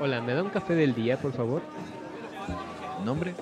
[0.00, 1.62] Hola, ¿me da un café del día, por favor?
[3.04, 3.34] ¿Nombre?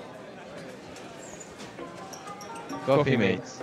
[2.86, 3.62] Coffee Mates.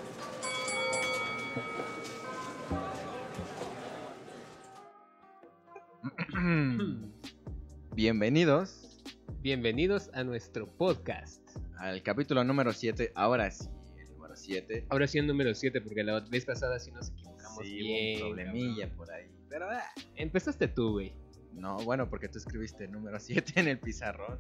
[7.96, 9.02] Bienvenidos
[9.42, 11.42] Bienvenidos a nuestro podcast.
[11.78, 13.12] al capítulo número 7.
[13.16, 13.68] Ahora sí,
[13.98, 14.86] el número 7.
[14.90, 18.22] Ahora sí el número 7, porque la vez pasada sí nos equivocamos Sí, bien.
[18.22, 18.98] hubo un problemilla cabrón.
[18.98, 19.28] por ahí.
[19.50, 19.84] Pero, ah,
[20.16, 21.14] Empezaste tú, güey.
[21.60, 24.40] No, bueno, porque tú escribiste el número 7 en el pizarrón.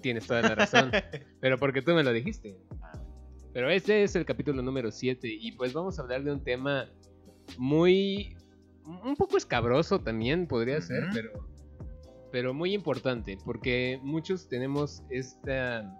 [0.00, 0.90] Tienes toda la razón.
[1.40, 2.56] pero porque tú me lo dijiste.
[2.80, 2.92] Ah,
[3.52, 6.88] Pero este es el capítulo número 7 y pues vamos a hablar de un tema
[7.56, 8.36] muy...
[8.84, 11.48] un poco escabroso también podría ser, pero,
[12.30, 15.92] pero muy importante porque muchos tenemos esta,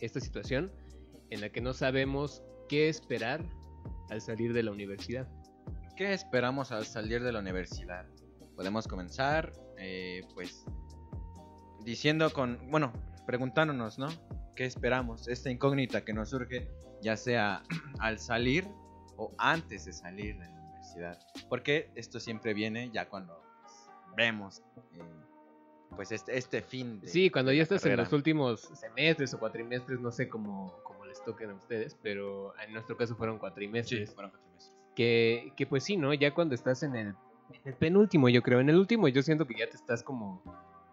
[0.00, 0.70] esta situación
[1.30, 3.44] en la que no sabemos qué esperar
[4.10, 5.28] al salir de la universidad.
[5.96, 8.06] ¿Qué esperamos al salir de la universidad?
[8.56, 10.64] Podemos comenzar, eh, pues,
[11.84, 12.92] diciendo con, bueno,
[13.26, 14.08] preguntándonos, ¿no?
[14.56, 15.28] ¿Qué esperamos?
[15.28, 16.70] Esta incógnita que nos surge,
[17.02, 17.62] ya sea
[17.98, 18.66] al salir
[19.16, 21.18] o antes de salir de la universidad.
[21.48, 23.72] Porque esto siempre viene ya cuando pues,
[24.16, 24.62] vemos,
[24.92, 25.02] eh,
[25.96, 28.04] pues, este, este fin de Sí, cuando ya estás en carrera.
[28.04, 32.72] los últimos semestres o cuatrimestres, no sé cómo, cómo les toquen a ustedes, pero en
[32.72, 34.14] nuestro caso fueron Sí, cuatrimestres.
[34.14, 34.76] fueron cuatro meses.
[34.94, 36.14] Que, que pues sí, ¿no?
[36.14, 37.14] Ya cuando estás en el,
[37.50, 38.60] en el penúltimo, yo creo.
[38.60, 40.42] En el último yo siento que ya te estás como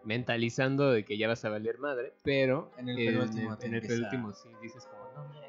[0.04, 3.82] mentalizando de que ya vas a valer madre, pero En el en, penúltimo en el
[3.82, 5.48] penúltimo sí dices como, no, mira,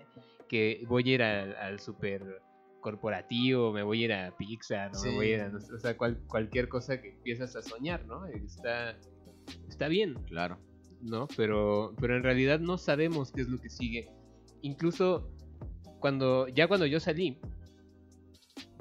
[0.48, 2.42] que voy a ir al, al super
[2.80, 5.02] corporativo, me voy a ir a Pixar, ¿no?
[5.04, 8.26] me voy a ir a, o sea, cual- cualquier cosa que empiezas a soñar, ¿no?
[8.26, 8.98] Está,
[9.68, 10.58] está bien, Claro.
[11.00, 11.26] ¿no?
[11.36, 14.08] Pero, pero en realidad no sabemos qué es lo que sigue.
[14.62, 15.28] Incluso
[16.00, 17.40] cuando, ya cuando yo salí,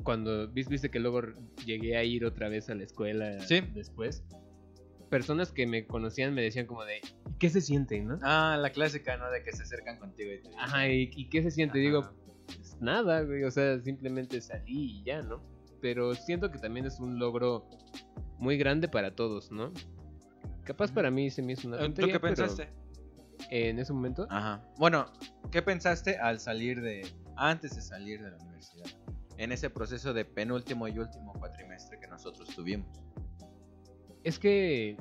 [0.04, 1.22] cuando vis- viste que luego
[1.66, 3.62] llegué a ir otra vez a la escuela Sí.
[3.74, 4.24] después,
[5.10, 7.02] personas que me conocían me decían como de,
[7.40, 8.18] ¿qué se siente, no?
[8.22, 9.30] Ah, la clásica, ¿no?
[9.30, 11.80] De que se acercan contigo y te Ajá, ¿y, y qué se siente?
[11.80, 11.86] Ajá.
[11.86, 12.14] Digo,
[12.46, 15.42] pues nada, güey, o sea, simplemente salí y ya, ¿no?
[15.82, 17.68] Pero siento que también es un logro
[18.38, 19.72] muy grande para todos, ¿no?
[20.64, 22.70] Capaz para mí se me hizo una ¿Tú tontería, qué pero pensaste?
[23.50, 24.64] En ese momento, Ajá.
[24.78, 25.08] Bueno,
[25.52, 27.06] ¿qué pensaste al salir de.
[27.36, 28.86] antes de salir de la universidad?
[29.42, 32.88] En ese proceso de penúltimo y último cuatrimestre que nosotros tuvimos.
[34.24, 34.98] Es que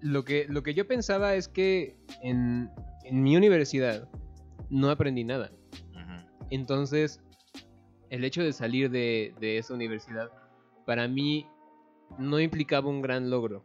[0.00, 2.70] lo que, lo que yo pensaba es que en,
[3.04, 4.08] en mi universidad
[4.68, 5.50] no aprendí nada.
[6.50, 7.20] Entonces,
[8.10, 10.30] el hecho de salir de, de esa universidad
[10.84, 11.46] para mí
[12.18, 13.64] no implicaba un gran logro,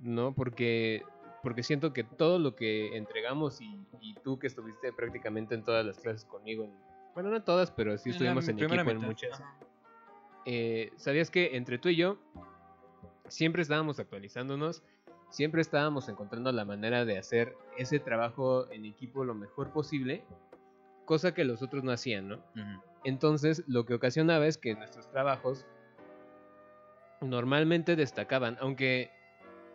[0.00, 0.34] ¿no?
[0.34, 1.02] Porque,
[1.42, 5.84] porque siento que todo lo que entregamos y, y tú que estuviste prácticamente en todas
[5.84, 6.72] las clases conmigo, en-
[7.16, 9.42] bueno, no todas, pero sí En estuvimos en equipo en muchas.
[10.44, 12.18] eh, ¿sabías que entre tú y yo
[13.28, 14.82] siempre estábamos actualizándonos?
[15.30, 20.26] Siempre estábamos encontrando la manera de hacer ese trabajo en equipo lo mejor posible,
[21.06, 22.42] cosa que los otros no hacían, ¿no?
[23.02, 25.64] Entonces, lo que ocasionaba es que nuestros trabajos
[27.22, 29.10] normalmente destacaban, aunque,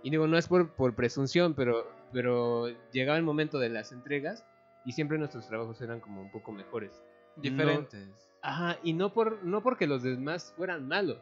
[0.04, 4.46] y digo, no es por, por presunción, pero, pero llegaba el momento de las entregas
[4.86, 7.02] y siempre nuestros trabajos eran como un poco mejores.
[7.38, 8.10] Diferentes.
[8.42, 11.20] Ajá, y no, por, no porque los demás fueran malos,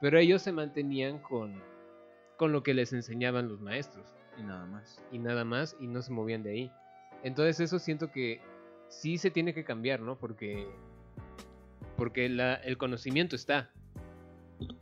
[0.00, 1.62] pero ellos se mantenían con,
[2.36, 4.06] con lo que les enseñaban los maestros
[4.38, 5.02] Y nada más.
[5.12, 6.72] y nada más y no se movían de ahí.
[7.22, 8.40] Entonces eso siento que
[8.88, 10.16] sí se tiene que cambiar, ¿no?
[10.18, 10.68] Porque
[11.96, 13.70] porque la, el conocimiento está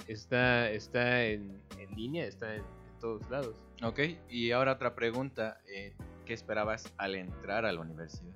[0.06, 3.56] está está en, en línea, está en, en todos lados.
[3.83, 5.60] Ok, y ahora otra pregunta.
[5.66, 5.94] eh,
[6.25, 8.34] ¿Qué esperabas al entrar a la universidad?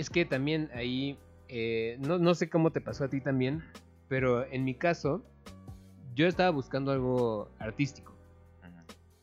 [0.00, 1.18] Es que también ahí
[1.48, 3.62] eh, no, no sé cómo te pasó a ti también,
[4.08, 5.22] pero en mi caso
[6.14, 8.14] yo estaba buscando algo artístico.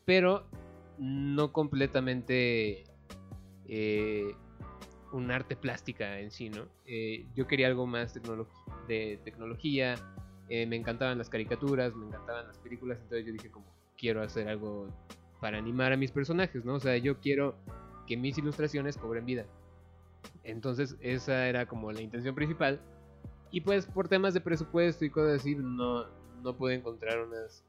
[0.04, 0.46] Pero
[0.96, 2.84] no completamente
[3.66, 4.36] eh,
[5.10, 6.68] un arte plástica en sí, ¿no?
[6.86, 8.14] Eh, yo quería algo más
[8.86, 9.96] de tecnología,
[10.48, 13.66] me encantaban las caricaturas, me encantaban las películas, entonces yo dije como,
[13.96, 14.86] quiero hacer algo
[15.40, 16.74] para animar a mis personajes, ¿no?
[16.74, 17.56] O sea, yo quiero
[18.06, 19.44] que mis ilustraciones cobren vida.
[20.48, 22.80] Entonces esa era como la intención principal.
[23.50, 26.06] Y pues por temas de presupuesto y cosas así, no,
[26.42, 27.64] no pude encontrar unas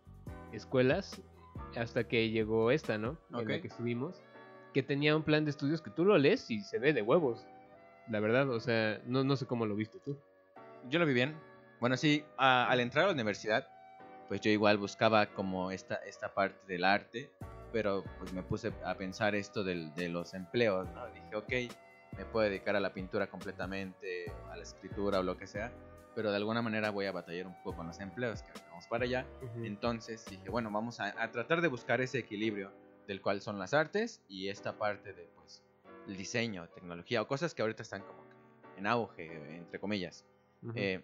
[0.51, 1.21] escuelas
[1.75, 3.17] hasta que llegó esta, ¿no?
[3.41, 4.21] En la que estuvimos.
[4.73, 7.45] Que tenía un plan de estudios que tú lo lees y se ve de huevos.
[8.09, 10.17] La verdad, o sea, no, no sé cómo lo viste tú.
[10.89, 11.35] Yo lo vi bien.
[11.79, 13.67] Bueno, sí, a- al entrar a la universidad,
[14.27, 17.29] pues yo igual buscaba como esta, esta parte del arte,
[17.71, 21.07] pero pues me puse a pensar esto del- de los empleos, ¿no?
[21.07, 21.73] Dije, ok,
[22.17, 25.71] me puedo dedicar a la pintura completamente, a la escritura o lo que sea,
[26.15, 29.05] pero de alguna manera voy a batallar un poco con los empleos que vamos para
[29.05, 29.25] allá.
[29.41, 29.65] Ujú.
[29.65, 32.71] Entonces dije, bueno, vamos a, a tratar de buscar ese equilibrio
[33.07, 35.63] del cual son las artes y esta parte de, pues,
[36.07, 40.25] el diseño, tecnología o cosas que ahorita están como que en auge, entre comillas.
[40.61, 40.73] Ujú.
[40.75, 41.03] Eh,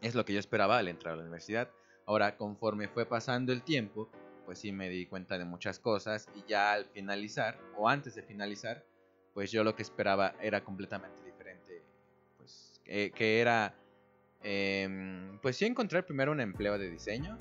[0.00, 1.70] es lo que yo esperaba al entrar a la universidad.
[2.06, 4.10] Ahora, conforme fue pasando el tiempo,
[4.46, 8.22] pues sí me di cuenta de muchas cosas y ya al finalizar, o antes de
[8.22, 8.84] finalizar,
[9.34, 11.82] pues yo lo que esperaba era completamente diferente.
[12.36, 13.74] Pues que, que era,
[14.42, 17.36] em, pues sí encontrar primero un empleo de diseño,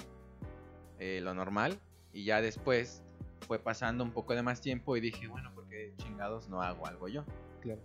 [0.99, 1.79] eh, lo normal,
[2.11, 3.03] y ya después
[3.47, 6.85] fue pasando un poco de más tiempo y dije, bueno, ¿por qué chingados no hago
[6.87, 7.23] algo yo?
[7.61, 7.81] Claro.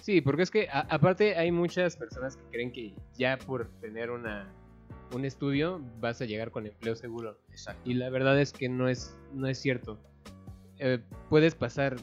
[0.00, 4.10] Sí, porque es que a- aparte hay muchas personas que creen que ya por tener
[4.10, 4.52] una
[5.12, 7.38] un estudio vas a llegar con empleo seguro.
[7.50, 7.80] Exacto.
[7.88, 9.98] Y la verdad es que no es, no es cierto.
[10.78, 11.96] Eh, puedes pasar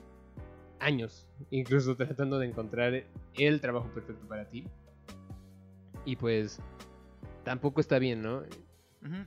[0.86, 3.04] años incluso tratando de encontrar
[3.36, 4.66] el trabajo perfecto para ti.
[6.06, 6.60] Y pues
[7.44, 8.44] tampoco está bien, ¿no?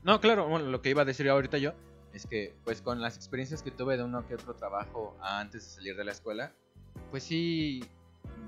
[0.02, 1.72] No, claro, bueno, lo que iba a decir ahorita yo
[2.12, 5.70] es que, pues con las experiencias que tuve de uno que otro trabajo antes de
[5.70, 6.52] salir de la escuela,
[7.10, 7.84] pues sí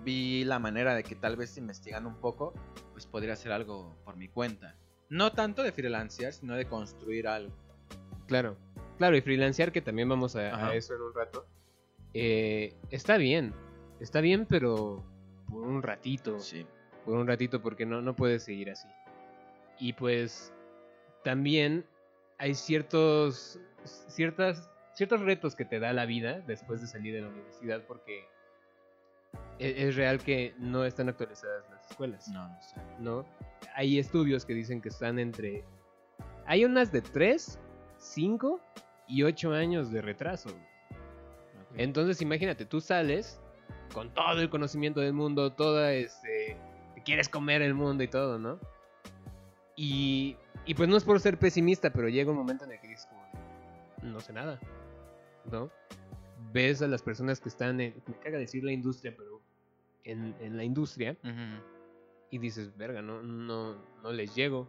[0.04, 2.52] vi la manera de que tal vez investigando un poco,
[2.92, 4.76] pues podría hacer algo por mi cuenta.
[5.08, 7.52] No tanto de freelancear, sino de construir algo.
[8.26, 8.56] Claro,
[8.98, 11.46] claro, y freelancear, que también vamos a, eso en un rato,
[12.14, 13.54] eh, está bien,
[14.00, 15.04] está bien, pero
[15.48, 16.66] por un ratito, Sí.
[17.04, 18.88] por un ratito, porque no, no puedes seguir así.
[19.78, 20.52] Y pues
[21.24, 21.86] también
[22.38, 27.28] hay ciertos, ciertas, ciertos retos que te da la vida después de salir de la
[27.28, 28.24] universidad, porque
[29.58, 32.28] e- es, real que no están actualizadas las escuelas.
[32.28, 32.76] No, no sé.
[32.98, 33.26] ¿no?
[33.74, 35.64] Hay estudios que dicen que están entre...
[36.46, 37.58] Hay unas de 3,
[37.98, 38.60] 5
[39.06, 40.50] y 8 años de retraso.
[41.76, 43.40] Entonces imagínate, tú sales
[43.92, 46.56] con todo el conocimiento del mundo, toda este...
[46.94, 48.58] te quieres comer el mundo y todo, ¿no?
[49.76, 50.36] Y,
[50.66, 53.06] y pues no es por ser pesimista, pero llega un momento en el que dices
[53.06, 53.22] como,
[54.02, 54.60] no sé nada,
[55.50, 55.70] ¿no?
[56.52, 59.40] Ves a las personas que están en, me caga decir la industria, pero
[60.04, 61.16] en, en la industria,
[62.30, 64.68] y dices, verga, no, no, no les llego,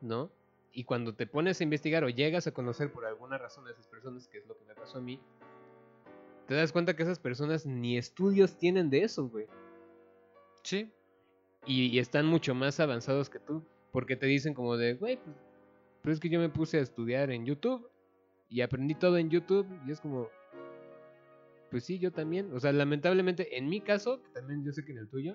[0.00, 0.30] ¿no?
[0.72, 3.86] Y cuando te pones a investigar o llegas a conocer por alguna razón a esas
[3.88, 5.20] personas, que es lo que me pasó a mí,
[6.48, 9.46] te das cuenta que esas personas ni estudios tienen de eso, güey.
[10.62, 10.90] Sí.
[11.66, 13.62] Y, y están mucho más avanzados que tú,
[13.92, 15.36] porque te dicen como de, güey, pues,
[16.00, 17.86] pero es que yo me puse a estudiar en YouTube
[18.48, 20.30] y aprendí todo en YouTube y es como,
[21.70, 22.50] pues sí, yo también.
[22.54, 25.34] O sea, lamentablemente, en mi caso, que también yo sé que en el tuyo,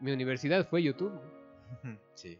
[0.00, 1.10] mi universidad fue YouTube.
[1.10, 1.98] güey.
[2.14, 2.38] Sí.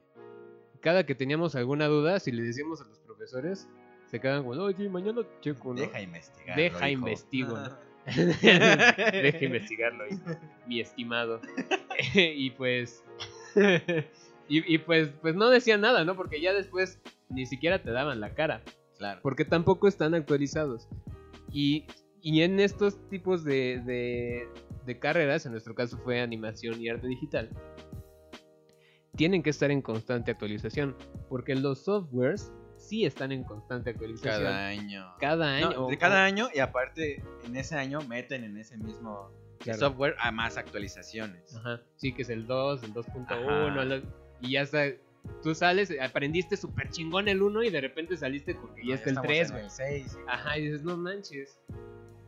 [0.81, 3.69] cada que teníamos alguna duda, si le decíamos a los profesores,
[4.07, 5.81] se quedaban como, oye, mañana checo, ¿no?
[5.81, 6.57] Deja investigar.
[6.57, 7.77] Deja investigo, ¿no?
[8.43, 10.05] Deja investigarlo,
[10.67, 11.41] mi estimado.
[12.15, 13.03] y pues,
[14.49, 16.15] y, y pues, pues no decían nada, ¿no?
[16.17, 18.63] Porque ya después ni siquiera te daban la cara,
[18.99, 19.21] Claro.
[19.23, 20.89] porque tampoco están actualizados.
[21.53, 21.87] Y,
[22.23, 24.49] y en estos tipos de, de,
[24.85, 27.51] de carreras, en nuestro caso fue animación y arte digital,
[29.17, 30.95] tienen que estar en constante actualización,
[31.29, 32.53] porque los softwares
[32.87, 34.43] sí están en constante actualización.
[34.45, 35.07] Cada año.
[35.21, 35.87] Cada No, año.
[35.89, 39.79] de cada año y aparte en ese año meten en ese mismo Claro.
[39.79, 41.57] software a más actualizaciones.
[41.57, 43.83] Ajá, sí, que es el 2, el 2.1, Ajá.
[43.83, 44.05] el-
[44.41, 44.85] y ya está.
[45.43, 49.17] Tú sales, aprendiste súper chingón el 1 y de repente saliste porque ya está el
[49.17, 49.65] estamos 3, en güey.
[49.65, 50.19] el 6.
[50.29, 51.59] Ajá, y dices, no manches.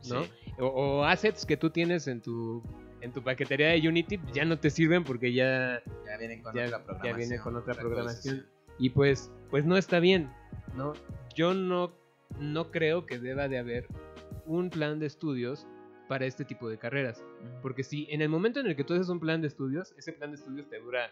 [0.09, 0.23] ¿no?
[0.23, 0.29] Sí.
[0.59, 2.63] O, o assets que tú tienes en tu
[3.01, 6.65] en tu paquetería de Unity ya no te sirven porque ya, Ya vienen con ya,
[6.65, 7.17] otra ya programación.
[7.17, 8.45] viene con otra programación.
[8.77, 10.31] Y pues, pues no está bien,
[10.75, 10.93] ¿no?
[11.35, 11.91] Yo no,
[12.39, 13.87] no creo que deba de haber
[14.45, 15.67] un plan de estudios
[16.07, 17.23] para este tipo de carreras.
[17.61, 20.11] Porque si en el momento en el que tú haces un plan de estudios, ese
[20.13, 21.11] plan de estudios te dura,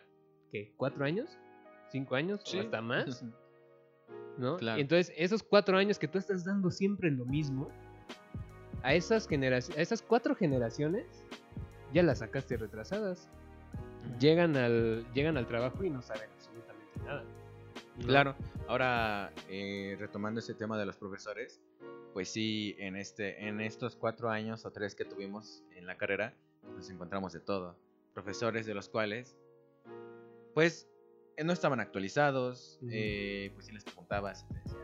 [0.51, 0.73] ¿qué?
[0.75, 1.37] ¿Cuatro años?
[1.89, 2.41] ¿Cinco años?
[2.43, 2.57] Sí.
[2.57, 3.23] ¿O hasta más?
[4.37, 4.57] ¿No?
[4.57, 4.79] Claro.
[4.79, 7.69] Entonces, esos cuatro años que tú estás dando siempre lo mismo,
[8.83, 11.05] a esas, generaciones, a esas cuatro generaciones,
[11.93, 13.29] ya las sacaste retrasadas.
[14.19, 17.23] Llegan al, llegan al trabajo y no saben absolutamente nada.
[18.05, 18.35] Claro,
[18.67, 21.61] ahora eh, retomando ese tema de los profesores,
[22.13, 26.33] pues sí, en, este, en estos cuatro años o tres que tuvimos en la carrera,
[26.75, 27.75] nos encontramos de todo.
[28.13, 29.35] Profesores de los cuales,
[30.53, 30.87] pues,
[31.37, 34.81] eh, no estaban actualizados, eh, pues si les preguntabas, te decían,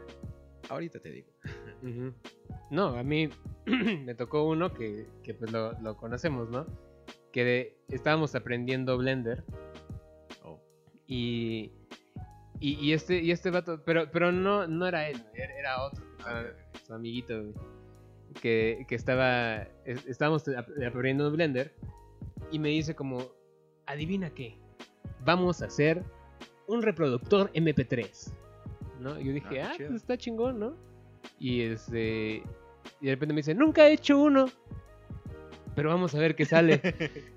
[0.69, 1.29] ahorita te digo.
[2.71, 3.29] No, a mí
[3.65, 6.65] me tocó uno que, que pues lo, lo conocemos, ¿no?
[7.31, 9.43] Que de- estábamos aprendiendo Blender
[10.43, 10.59] Oh.
[11.05, 11.71] y,
[12.63, 16.43] y, y este y este vato, pero, pero no, no era él, era, otro, Ah,
[16.85, 17.53] su amiguito, güey,
[18.41, 21.73] que, que estaba, es- estábamos ap- aprendiendo Blender
[22.51, 23.27] y me dice como,
[23.85, 24.57] adivina qué,
[25.25, 26.03] vamos a hacer
[26.67, 28.31] un reproductor MP3.
[28.99, 29.19] ¿No?
[29.19, 30.75] Y yo dije, Ah, ah, pues está chingón, ¿no?
[31.39, 32.41] Y este.
[33.01, 34.45] Y de repente me dice, nunca he hecho uno.
[35.75, 36.79] Pero vamos a ver qué sale.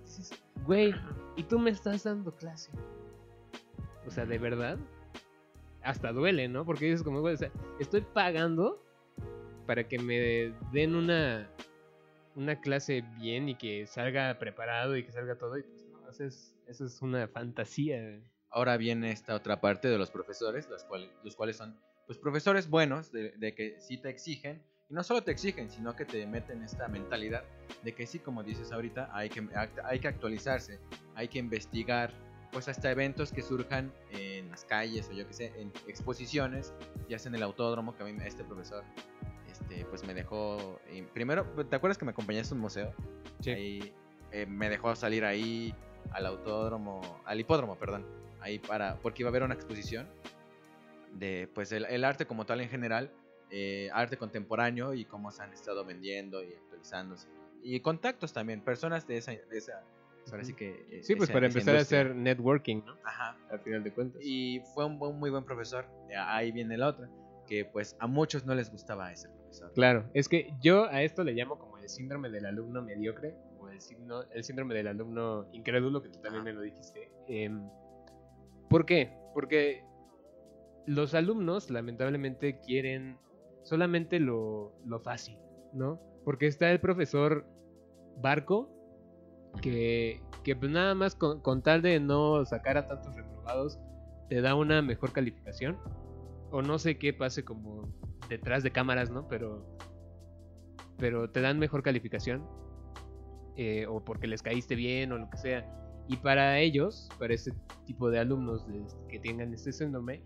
[0.64, 0.95] Güey,
[1.37, 2.71] y tú me estás dando clase.
[4.06, 4.78] O sea, de verdad.
[5.87, 6.64] Hasta duele, ¿no?
[6.64, 8.83] Porque dices como, güey, o sea, estoy pagando
[9.66, 11.49] para que me den una
[12.37, 16.25] una clase bien y que salga preparado y que salga todo y pues no, eso
[16.25, 18.21] es, eso es una fantasía.
[18.50, 22.71] Ahora viene esta otra parte de los profesores, los cuales, los cuales son pues profesores
[22.71, 26.62] buenos, de, que sí te exigen, y no solo te exigen, sino que te meten
[26.62, 27.43] esta mentalidad
[27.83, 29.45] de que sí, como dices ahorita, hay que,
[29.83, 30.78] hay que actualizarse,
[31.16, 32.12] hay que investigar,
[32.52, 34.25] pues hasta eventos que surjan en
[34.56, 36.72] las calles o yo que sé, en exposiciones,
[37.10, 38.84] ya sea en el autódromo, que a mí este profesor
[39.50, 42.94] este, pues me dejó, y primero, ¿te acuerdas que me acompañaste a un museo?
[43.44, 43.92] Ahí,
[44.32, 45.75] eh, me dejó salir ahí
[46.10, 48.06] al autódromo, al hipódromo, perdón,
[48.40, 50.08] ahí para, porque iba a haber una exposición
[51.12, 53.12] de, pues, el, el arte como tal en general,
[53.50, 57.28] eh, arte contemporáneo y cómo se han estado vendiendo y actualizándose.
[57.62, 59.82] Y contactos también, personas de esa, de esa
[60.26, 60.71] pues, ahora sí que...
[60.90, 62.97] eh, Sí, pues esa- para empezar a hacer networking, ¿no?
[63.04, 64.21] Ajá, Al final de cuentas.
[64.25, 65.87] y fue un, buen- muy buen profesor,
[66.28, 67.09] ahí viene la otra,
[67.47, 69.73] que pues a muchos no les gustaba ese profesor.
[69.75, 73.68] Claro, es que yo a esto le llamo como el síndrome del alumno mediocre o
[73.68, 76.45] el, signo- el síndrome del alumno incrédulo, que tú también Ajá.
[76.45, 77.11] me lo dijiste.
[77.28, 77.68] Em,
[78.68, 79.16] ¿Por qué?
[79.33, 79.85] Porque
[80.87, 83.18] los alumnos lamentablemente quieren
[83.62, 85.38] solamente lo, lo fácil,
[85.73, 86.00] ¿no?
[86.25, 87.47] Porque está el profesor
[88.18, 88.73] Barco,
[89.56, 93.78] que, que pues nada más con, con tal de no sacar a tantos reprobados,
[94.28, 95.78] te da una mejor calificación.
[96.50, 97.88] O no sé qué pase como
[98.28, 99.28] detrás de cámaras, ¿no?
[99.28, 99.66] Pero,
[100.98, 102.46] pero te dan mejor calificación.
[103.56, 105.66] eh, o porque les caíste bien o lo que sea.
[106.08, 107.52] Y para ellos, para este
[107.86, 108.66] tipo de alumnos
[109.08, 110.22] que tengan este síndrome,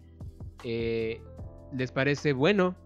[0.65, 1.23] eh,
[1.73, 2.77] les parece bueno.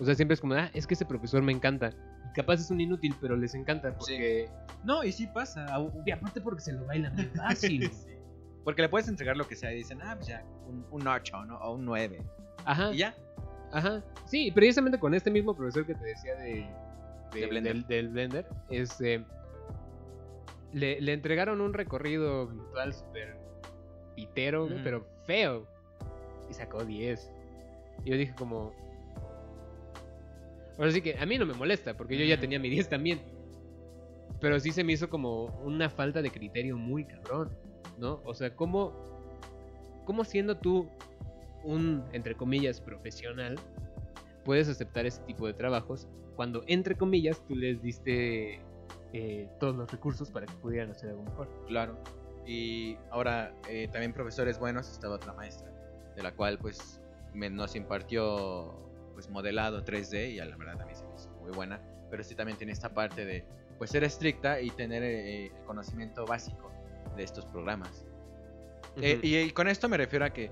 [0.00, 1.94] O sea, siempre es como, ah, es que ese profesor me encanta.
[2.34, 3.96] Capaz es un inútil, pero les encanta Sí.
[3.98, 4.48] porque...
[4.84, 5.66] No, y sí pasa,
[6.06, 7.90] Y aparte porque se lo bailan bien fácil.
[7.90, 8.16] Sí.
[8.64, 11.44] Porque le puedes entregar lo que sea y dicen, ah, pues ya, un, un 8
[11.46, 11.58] ¿no?
[11.58, 12.22] o un 9.
[12.64, 12.92] Ajá.
[12.92, 13.14] Y ya.
[13.72, 14.02] Ajá.
[14.26, 16.66] Sí, precisamente con este mismo profesor que te decía de,
[17.32, 17.74] De Blender.
[17.74, 19.24] Del, del Blender, este,
[20.72, 23.36] le, le entregaron un recorrido virtual súper
[24.14, 25.66] pitero, pero feo.
[26.50, 27.32] Y sacó 10.
[28.04, 28.72] Y yo dije como...
[30.80, 33.20] Ahora sí que a mí no me molesta, porque yo ya tenía mi 10 también.
[34.40, 37.50] Pero sí se me hizo como una falta de criterio muy cabrón,
[37.98, 38.22] ¿no?
[38.24, 38.94] O sea, ¿cómo,
[40.06, 40.88] cómo siendo tú
[41.64, 43.56] un, entre comillas, profesional,
[44.42, 48.60] puedes aceptar ese tipo de trabajos cuando, entre comillas, tú les diste
[49.12, 51.48] eh, todos los recursos para que pudieran hacer algo mejor?
[51.66, 51.98] Claro.
[52.46, 55.70] Y ahora eh, también profesores buenos, estaba otra maestra,
[56.16, 57.02] de la cual pues
[57.34, 58.89] me, nos impartió
[59.20, 61.78] pues modelado 3D y a la verdad a mí se me hizo muy buena,
[62.10, 63.44] pero sí también tiene esta parte de
[63.76, 66.72] pues ser estricta y tener eh, el conocimiento básico
[67.16, 68.06] de estos programas.
[68.96, 70.50] Eh, y, y con esto me refiero a que,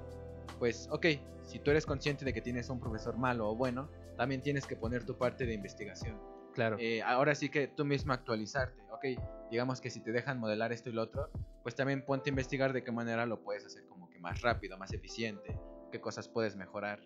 [0.59, 1.07] pues, ok,
[1.43, 4.77] si tú eres consciente de que tienes un profesor malo o bueno, también tienes que
[4.77, 6.21] poner tu parte de investigación.
[6.53, 6.77] claro.
[6.79, 9.05] Eh, ahora sí que tú mismo actualizarte, ok,
[9.51, 11.31] digamos que si te dejan modelar esto y lo otro,
[11.63, 14.77] pues también ponte a investigar de qué manera lo puedes hacer como que más rápido,
[14.77, 15.59] más eficiente,
[15.91, 17.01] qué cosas puedes mejorar.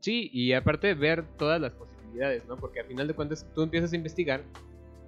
[0.00, 2.56] Sí, y aparte ver todas las posibilidades, ¿no?
[2.56, 4.42] Porque a final de cuentas tú empiezas a investigar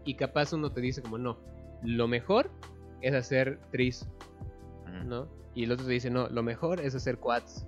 [0.05, 1.39] y capaz uno te dice como no,
[1.83, 2.51] lo mejor
[3.01, 4.07] es hacer tris,
[5.05, 5.29] ¿no?
[5.55, 7.67] Y el otro te dice no, lo mejor es hacer quads.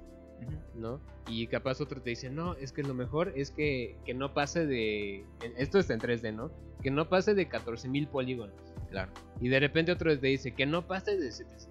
[0.75, 1.00] ¿no?
[1.26, 4.66] Y capaz otro te dice no, es que lo mejor es que, que no pase
[4.66, 5.25] de...
[5.56, 6.50] Esto está en 3D, ¿no?
[6.82, 8.54] Que no pase de 14.000 polígonos.
[8.90, 9.12] Claro.
[9.40, 11.30] Y de repente otro te dice que no pase de,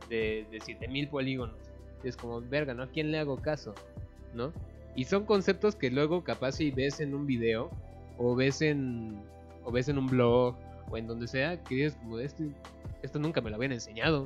[0.09, 1.55] de, de 7000 polígonos.
[2.03, 2.83] Y es como, verga, ¿no?
[2.83, 3.73] ¿A quién le hago caso?
[4.33, 4.53] ¿No?
[4.97, 7.69] Y son conceptos que luego capaz si ves en un video
[8.17, 9.15] o ves en
[9.63, 10.55] o ves en un blog
[10.89, 12.43] o en donde sea que dices como esto
[13.03, 14.25] esto nunca me lo habían enseñado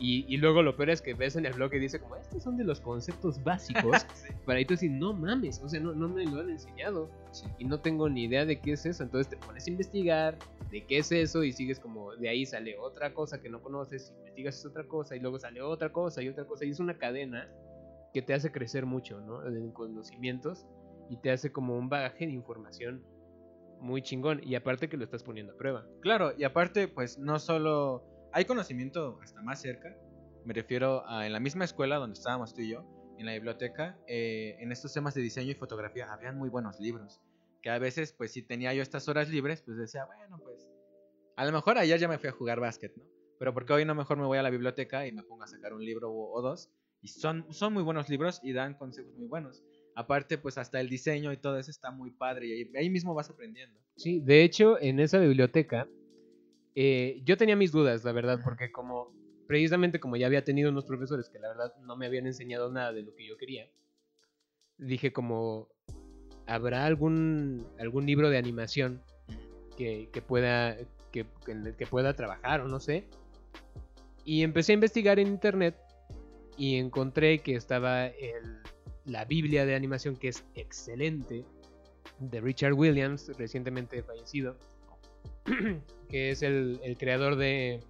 [0.00, 2.42] y, y luego lo peor es que ves en el blog y dice como estos
[2.42, 4.32] son de los conceptos básicos Sí.
[4.46, 7.46] para ahí tú decir no mames o sea no, no me lo han enseñado Sí.
[7.58, 9.04] y no tengo ni idea de qué es eso.
[9.04, 10.36] Entonces te pones a investigar
[10.72, 14.12] de qué es eso y sigues como de ahí sale otra cosa que no conoces,
[14.18, 16.94] investigas es otra cosa y luego sale otra cosa y otra cosa y es una
[16.98, 17.46] cadena
[18.12, 19.46] que te hace crecer mucho, ¿no?
[19.46, 20.66] En conocimientos
[21.08, 23.04] y te hace como un bagaje de información
[23.80, 25.86] muy chingón y aparte que lo estás poniendo a prueba.
[26.00, 29.96] Claro, y aparte, pues no solo hay conocimiento hasta más cerca,
[30.44, 32.84] me refiero a en la misma escuela donde estábamos tú y yo,
[33.18, 37.20] en la biblioteca, eh, en estos temas de diseño y fotografía, habían muy buenos libros,
[37.60, 40.68] que a veces, pues si tenía yo estas horas libres, pues decía, bueno, pues
[41.36, 43.04] a lo mejor ayer ya me fui a jugar básquet, ¿no?
[43.38, 45.46] pero ¿por qué hoy no mejor me voy a la biblioteca y me pongo a
[45.46, 46.70] sacar un libro o dos?
[47.02, 49.62] Y son, son muy buenos libros y dan consejos muy buenos.
[49.94, 53.30] Aparte, pues hasta el diseño y todo eso está muy padre y ahí, mismo vas
[53.30, 53.78] aprendiendo.
[53.96, 55.88] Sí, de hecho, en esa biblioteca
[56.74, 59.12] eh, yo tenía mis dudas, la verdad, porque como
[59.46, 62.92] precisamente como ya había tenido unos profesores que la verdad no me habían enseñado nada
[62.92, 63.68] de lo que yo quería,
[64.78, 65.68] dije como,
[66.46, 69.02] ¿habrá algún, algún libro de animación
[69.76, 70.76] que, que pueda,
[71.10, 71.26] que-
[71.76, 73.08] que pueda trabajar o no sé?
[74.24, 75.76] Y empecé a investigar en internet
[76.56, 78.10] y encontré que estaba
[79.04, 81.44] la Biblia de animación, que es excelente,
[82.18, 84.56] de Richard Williams, recientemente fallecido,
[86.08, 87.80] que es el, creador de,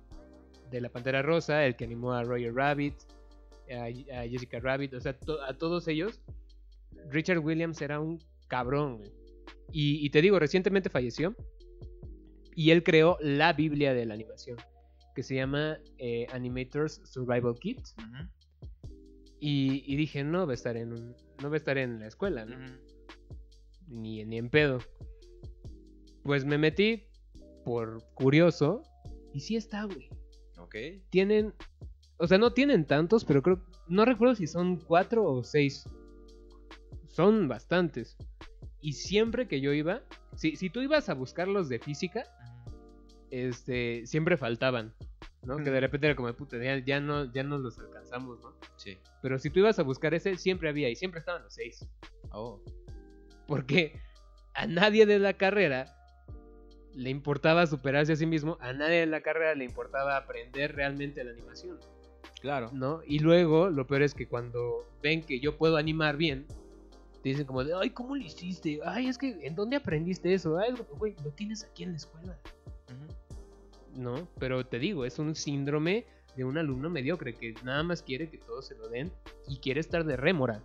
[0.71, 2.95] de La Pantera Rosa, el que animó a Roger Rabbit,
[3.71, 6.21] a, Jessica Rabbit, o sea, a todos ellos.
[7.09, 9.03] Richard Williams era un cabrón,
[9.73, 11.35] y te digo, recientemente falleció.
[12.55, 14.59] Y él creó la Biblia de la animación,
[15.15, 17.81] que se llama eh, Animators Survival Kit.
[19.41, 22.07] Y, y dije, no va a estar en un- no va a estar en la
[22.07, 22.57] escuela, ¿no?
[23.89, 24.79] ni, ni en pedo.
[26.23, 27.05] Pues me metí
[27.65, 28.83] por curioso
[29.33, 30.09] y sí está, güey.
[30.59, 30.77] Ok.
[31.11, 31.55] Tienen,
[32.19, 35.85] o sea, no tienen tantos, pero creo, no recuerdo si son cuatro o seis.
[37.09, 38.17] Son bastantes.
[38.81, 40.03] Y siempre que yo iba,
[40.37, 42.25] si, si tú ibas a buscar los de física,
[43.31, 44.95] este, siempre faltaban,
[45.43, 45.57] ¿no?
[45.57, 48.53] Que de repente era como, puta, ya, ya no, ya no los alcanzamos, ¿no?
[48.77, 48.99] Sí.
[49.23, 51.87] Pero si tú ibas a buscar ese, siempre había y siempre estaban los seis.
[52.33, 52.61] Oh.
[53.47, 54.01] Porque
[54.55, 55.97] a nadie de la carrera
[56.95, 61.23] le importaba superarse a sí mismo, a nadie de la carrera le importaba aprender realmente
[61.25, 61.79] la animación,
[62.41, 62.71] Claro.
[62.73, 63.03] ¿no?
[63.07, 66.47] Y luego, lo peor es que cuando ven que yo puedo animar bien,
[67.23, 68.81] te dicen como de, ay, ¿cómo lo hiciste?
[68.85, 70.59] Ay, es que, ¿en dónde aprendiste eso?
[70.59, 72.39] Ay, güey, lo tienes aquí en la escuela.
[73.95, 74.29] ¿No?
[74.39, 76.07] Pero te digo, es un síndrome
[76.37, 79.13] de un alumno mediocre que nada más quiere que todos se lo den
[79.49, 80.63] y quiere estar de rémora,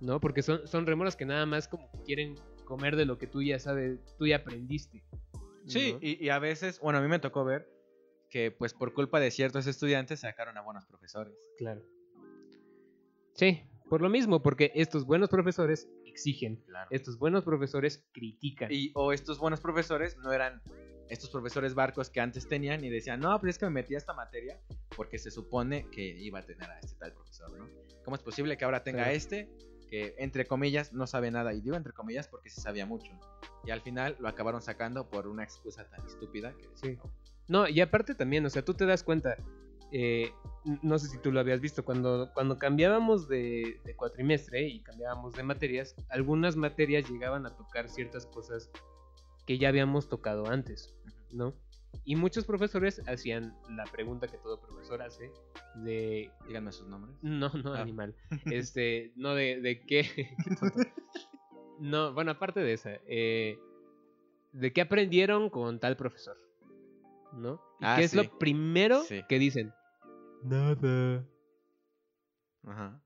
[0.00, 0.20] ¿no?
[0.20, 3.58] Porque son, son rémoras que nada más como quieren comer de lo que tú ya
[3.58, 5.04] sabes, tú ya aprendiste.
[5.66, 7.68] Sí, y a veces, bueno, a mí me tocó ver
[8.30, 11.34] que pues por culpa de ciertos estudiantes sacaron a buenos profesores.
[11.58, 11.82] Claro.
[13.34, 16.88] Sí, por lo mismo, porque estos buenos profesores exigen, Claro.
[16.90, 18.72] estos buenos profesores critican.
[18.72, 20.62] Y, o estos buenos profesores no eran
[21.12, 23.98] estos profesores barcos que antes tenían y decían, no, pero es que me metí a
[23.98, 24.58] esta materia
[24.96, 27.68] porque se supone que iba a tener a este tal profesor, ¿no?
[28.04, 29.16] ¿Cómo es posible que ahora tenga Claro.
[29.16, 29.48] este
[29.88, 31.52] que, entre comillas, no sabe nada?
[31.52, 33.12] Y digo entre comillas porque sí sabía mucho.
[33.64, 36.98] Y al final lo acabaron sacando por una excusa tan estúpida que Sí.
[37.48, 39.36] No, y aparte también, o sea, tú te das cuenta,
[39.92, 40.32] eh,
[40.82, 45.34] no sé si tú lo habías visto, cuando, cuando cambiábamos de, de cuatrimestre y cambiábamos
[45.34, 48.70] de materias, algunas materias llegaban a tocar ciertas cosas
[49.44, 50.94] que ya habíamos tocado antes,
[51.32, 51.54] ¿no?
[52.04, 55.30] Y muchos profesores hacían la pregunta que todo profesor hace
[55.76, 56.30] de...
[56.46, 57.16] Díganme sus nombres.
[57.22, 57.80] No, no, Ah.
[57.82, 58.14] animal.
[58.46, 60.02] Este, no de, de qué...
[60.14, 60.78] qué tonto.
[61.80, 63.58] no, bueno, aparte de esa, eh,
[64.52, 66.36] de qué aprendieron con tal profesor,
[67.34, 67.60] ¿no?
[67.80, 68.16] ¿Y Ah, qué es sí.
[68.16, 69.22] lo primero Sí.
[69.28, 69.72] que dicen?
[70.44, 71.24] Nada.
[72.66, 73.00] Ajá.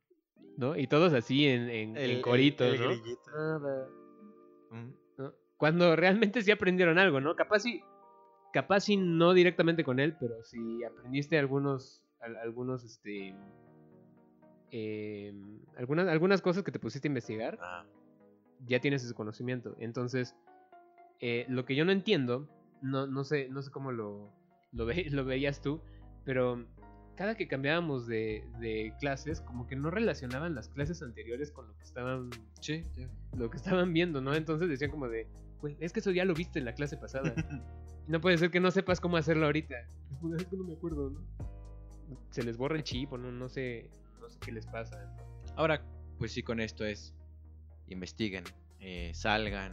[0.57, 0.77] ¿No?
[0.77, 2.87] Y todos así en, en, en coritos, el ¿no?
[2.89, 3.31] grillito.
[3.31, 3.89] Nada.
[4.71, 4.97] Ujú.
[5.19, 5.35] ¿no?
[5.57, 7.35] Cuando realmente sí aprendieron algo, ¿no?
[7.37, 7.83] Capaz sí,
[8.53, 13.35] capaz sí no directamente con él, pero si aprendiste algunos, al- algunos, este,
[14.71, 17.85] em, algunas, algunas cosas que te pusiste a investigar, Ah,
[18.67, 19.77] ya tienes ese conocimiento.
[19.79, 20.35] Entonces,
[21.21, 22.49] eh, lo que yo no entiendo,
[22.81, 24.33] no, no sé, no sé cómo lo,
[24.73, 25.81] lo, ve- lo veías tú,
[26.25, 26.65] pero
[27.17, 31.77] cada que cambiábamos de, de clases, como que no relacionaban las clases anteriores con lo
[31.77, 32.31] que estaban,
[32.61, 33.07] sí, sí.
[33.37, 34.35] lo que estaban viendo, ¿no?
[34.35, 35.27] Entonces decían como de,
[35.61, 37.35] "Güey, es que eso ya lo viste en la clase pasada.
[38.09, 39.75] No puede ser que no sepas cómo hacerlo ahorita.
[40.39, 41.21] Es que no me acuerdo, ¿no?
[42.31, 43.91] Se les borra el chip o no, no sé,
[44.21, 44.97] no sé qué les pasa.
[44.97, 45.53] ¿no?
[45.57, 45.83] Ahora,
[46.19, 47.15] pues sí, con esto es
[47.89, 48.45] investiguen,
[48.81, 49.73] eh, salgan,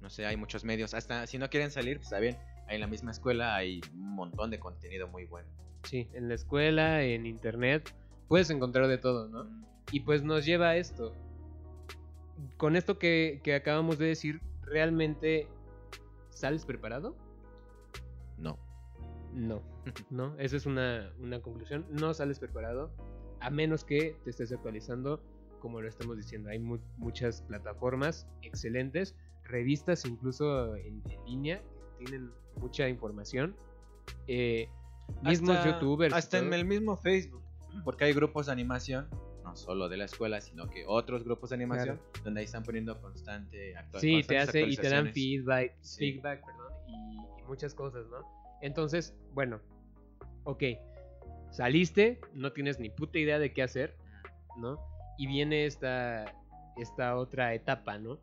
[0.00, 0.94] no sé, hay muchos medios.
[0.94, 2.36] Hasta si no quieren salir, pues está bien.
[2.66, 5.48] Ahí en la misma escuela hay un montón de contenido muy bueno.
[5.84, 7.94] Sí, en la escuela, en internet,
[8.26, 9.48] puedes encontrar de todo, ¿no?
[9.92, 11.14] Y pues nos lleva a esto.
[12.56, 15.48] Con esto que, que acabamos de decir, ¿realmente
[16.30, 17.16] sales preparado?
[18.36, 18.58] No.
[19.34, 19.62] No,
[20.10, 21.86] no, esa es una, una conclusión.
[21.90, 22.90] No sales preparado
[23.40, 25.22] a menos que te estés actualizando,
[25.60, 26.48] como lo estamos diciendo.
[26.50, 31.62] Hay mu- muchas plataformas excelentes, revistas incluso en, en línea
[31.98, 33.54] que tienen mucha información.
[34.26, 34.68] Eh,
[35.22, 36.14] mismos Hasta- youtubers.
[36.14, 37.42] Hasta en el mismo Facebook.
[37.84, 39.08] Porque hay grupos de animación,
[39.48, 43.00] no solo de la escuela, sino que otros grupos de animación, donde ahí están poniendo
[43.00, 46.12] constante actua- Sí, te hace y te dan feedback, Sí.
[46.12, 48.18] feedback perdón, y, y muchas cosas, ¿no?
[48.60, 49.60] Entonces, bueno,
[50.44, 50.62] ok,
[51.50, 53.96] saliste, no tienes ni puta idea de qué hacer,
[54.58, 54.78] ¿no?
[55.18, 56.24] Y viene esta,
[56.76, 58.18] esta otra etapa, ¿no?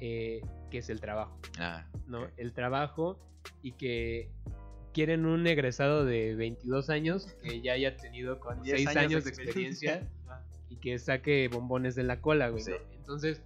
[0.00, 2.28] Eh, que es el trabajo, Ah, ¿no?
[2.36, 3.18] El trabajo
[3.62, 4.30] y que
[4.94, 9.30] quieren un egresado de 22 años que ya haya tenido con 10 6 años, de
[9.30, 10.08] experiencia
[10.82, 12.62] que saque bombones de la cola, güey.
[12.62, 12.72] Sí.
[12.72, 12.76] ¿no?
[12.98, 13.42] Entonces,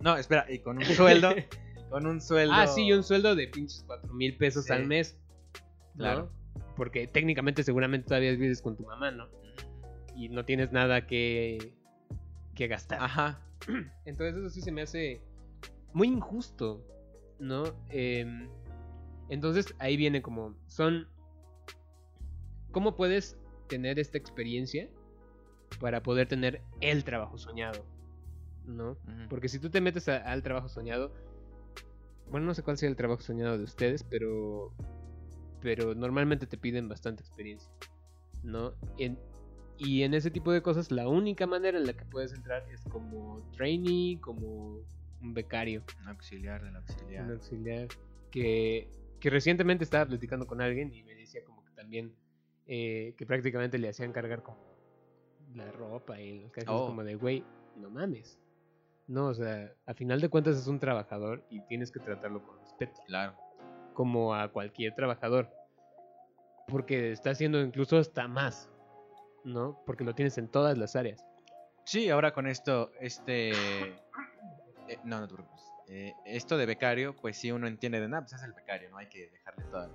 [0.00, 1.34] No, espera, y con un sueldo.
[1.90, 2.54] con un sueldo.
[2.54, 4.72] ah, sí, un sueldo de pinches 4 mil pesos Sí.
[4.72, 5.18] al mes.
[5.94, 6.04] ¿no?
[6.04, 6.30] Claro.
[6.76, 9.28] Porque técnicamente seguramente todavía vives con tu mamá, ¿no?
[10.16, 11.72] Y no tienes nada que,
[12.54, 13.02] que gastar.
[13.02, 13.40] Ajá.
[14.06, 15.20] Entonces eso sí se me hace
[15.92, 16.84] muy injusto,
[17.40, 17.64] ¿no?
[17.88, 18.48] Em,
[19.30, 21.06] entonces ahí viene como, son,
[22.70, 23.36] ¿cómo puedes
[23.68, 24.88] tener esta experiencia
[25.80, 27.84] para poder tener el trabajo soñado?
[28.64, 28.96] ¿No?
[29.30, 31.12] Porque si tú te metes a- al trabajo soñado,
[32.30, 34.72] bueno, no sé cuál sea el trabajo soñado de ustedes, pero,
[35.60, 37.70] pero normalmente te piden bastante experiencia,
[38.42, 38.74] ¿no?
[38.98, 39.18] En-
[39.78, 42.82] y en ese tipo de cosas, la única manera en la que puedes entrar es
[42.86, 44.80] como trainee, como
[45.22, 47.24] un becario, Un auxiliar del auxiliar.
[47.24, 47.88] un auxiliar,
[48.30, 48.88] que,
[49.20, 52.12] que recientemente estaba platicando con alguien y me decía como que también,
[52.66, 54.67] eh, que prácticamente le hacían cargar como
[55.54, 56.86] la ropa y los cajas Oh.
[56.86, 57.44] como de, güey,
[57.76, 58.38] no mames.
[59.06, 62.58] No, o sea, a final de cuentas es un trabajador y tienes que tratarlo con
[62.60, 63.34] respeto, Claro.
[63.94, 65.50] como a cualquier trabajador.
[66.66, 68.70] Porque está haciendo incluso hasta más,
[69.44, 69.82] ¿no?
[69.86, 71.24] Porque lo tienes en todas las áreas.
[71.84, 73.50] Sí, ahora con esto, este...
[73.52, 75.64] eh, no, no te preocupes.
[75.86, 78.98] Eh, esto de becario, pues sí uno entiende de nada, pues es el becario, no
[78.98, 79.90] hay que dejarle todo,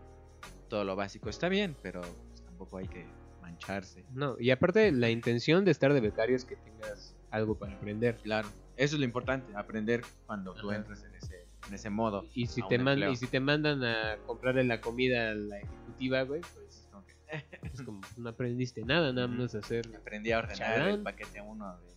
[0.69, 1.29] todo lo básico.
[1.29, 3.05] Está bien, pero pues, tampoco hay que
[3.43, 4.03] mancharse.
[4.13, 8.17] No, y aparte la intención de estar de becario es que tengas algo para aprender.
[8.23, 10.79] Claro, eso es lo importante, aprender cuando tú Ajá.
[10.79, 12.25] entres en ese, en ese modo.
[12.33, 13.11] Y si, te un man- empleo.
[13.11, 17.13] y si te mandan a comprarle la comida a la ejecutiva, güey, pues Como que,
[17.73, 19.85] es como no aprendiste nada, nada más hacer.
[19.95, 20.89] Aprendí a ordenar Charán.
[20.89, 21.93] el paquete 1 de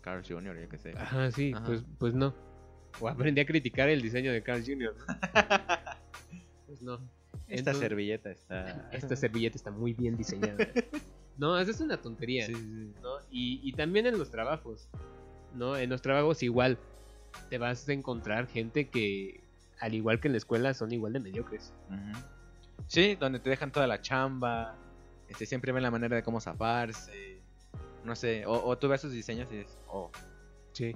[0.00, 0.92] Carl Jr., yo qué sé.
[0.98, 1.64] Ajá, sí, Ajá.
[1.64, 2.34] pues pues no.
[3.00, 4.94] O aprendí a criticar el diseño de Carl Jr.
[4.96, 5.04] ¿no?
[6.66, 6.98] Pues no.
[7.48, 8.90] Esta Entonces, servilleta está...
[8.92, 10.56] esta servilleta está muy bien diseñada.
[11.36, 12.46] No, esa es una tontería.
[12.46, 12.94] Sí, sí, sí.
[13.02, 13.16] ¿no?
[13.28, 14.88] Y, y también en los trabajos,
[15.52, 15.76] ¿no?
[15.76, 16.78] En los trabajos igual
[17.50, 19.40] te vas a encontrar gente que,
[19.80, 21.72] al igual que en la escuela, son igual de mediocres.
[22.86, 24.76] Sí, donde te dejan toda la chamba,
[25.28, 27.40] este, siempre ven la manera de cómo zafarse,
[28.04, 30.12] no sé, o, o tú ves sus diseños y dices, oh,
[30.72, 30.94] Sí.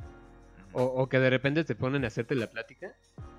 [0.73, 2.95] O, o que de repente te ponen a hacerte la plática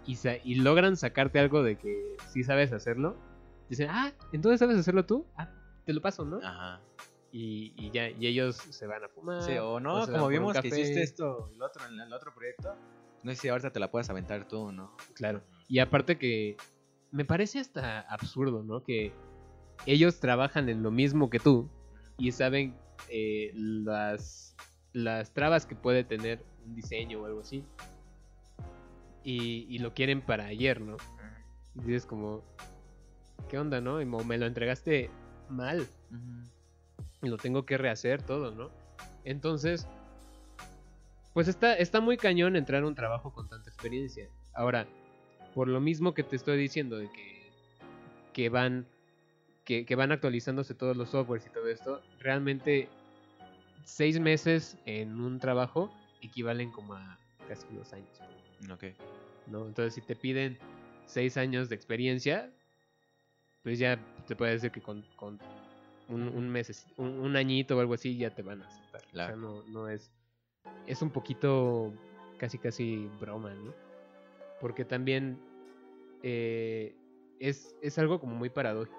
[0.05, 3.15] y, sa- y logran sacarte algo de que sí sabes hacerlo.
[3.69, 5.25] Dicen, ah, entonces sabes hacerlo tú.
[5.37, 5.49] Ah,
[5.85, 6.39] te lo paso, ¿no?
[6.43, 6.81] Ajá.
[7.31, 9.43] Y, y ya, y ellos se van a fumar.
[9.43, 12.75] Sí, o no, como vimos que hiciste esto, el otro, en el otro proyecto,
[13.21, 14.95] no sé si ahorita te la puedes aventar tú, ¿no?
[15.13, 15.41] Claro.
[15.67, 16.57] Y aparte que
[17.11, 18.83] me parece hasta absurdo, ¿no?
[18.83, 19.13] Que
[19.85, 21.69] ellos trabajan en lo mismo que tú
[22.17, 22.75] y saben
[23.09, 24.55] eh, las,
[24.93, 27.63] las trabas que puede tener un diseño o algo así.
[29.23, 30.97] Y, y lo quieren para ayer, ¿no?
[31.75, 32.43] Y dices como,
[33.49, 34.01] ¿qué onda, no?
[34.01, 35.09] Y me lo entregaste
[35.49, 35.85] mal
[37.21, 38.69] y lo tengo que rehacer todo, ¿no?
[39.25, 39.87] Entonces,
[41.33, 44.29] pues está, está muy cañón entrar a un trabajo con tanta experiencia.
[44.53, 44.87] Ahora,
[45.53, 47.51] por lo mismo que te estoy diciendo de que,
[48.33, 48.87] que van
[49.65, 52.89] que, que van actualizándose todos los softwares y todo esto, realmente
[53.83, 55.91] seis meses en un trabajo
[56.21, 58.19] equivalen como a casi dos años,
[58.71, 58.85] Ok.
[59.47, 59.65] ¿no?
[59.65, 60.57] Entonces, si te piden
[61.05, 62.51] seis años de experiencia,
[63.63, 65.39] pues ya te puede decir que con, con
[66.07, 69.01] un, un mes, un, un añito o algo así ya te van a aceptar.
[69.11, 69.33] Claro.
[69.33, 70.11] O sea, no, no es.
[70.87, 71.93] Es un poquito
[72.37, 73.73] casi casi broma, ¿no?
[74.59, 75.39] Porque también
[76.23, 76.95] eh,
[77.39, 78.97] es, es algo como muy paradójico.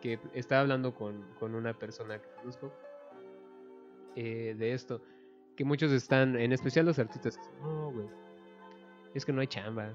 [0.00, 2.72] Que estaba hablando con, con una persona que conozco
[4.16, 5.00] eh, de esto.
[5.56, 8.06] Que muchos están, en especial los artistas, no, güey.
[9.14, 9.92] Es que no hay chamba.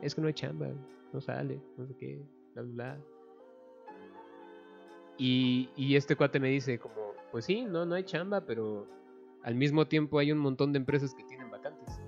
[0.00, 0.68] Es que no hay chamba.
[1.12, 1.60] No sale.
[1.76, 2.22] No sé qué.
[2.54, 2.98] Bla, bla, bla.
[5.18, 8.86] Y, y este cuate me dice como, pues sí, no, no hay chamba, pero
[9.42, 12.00] al mismo tiempo hay un montón de empresas que tienen vacantes.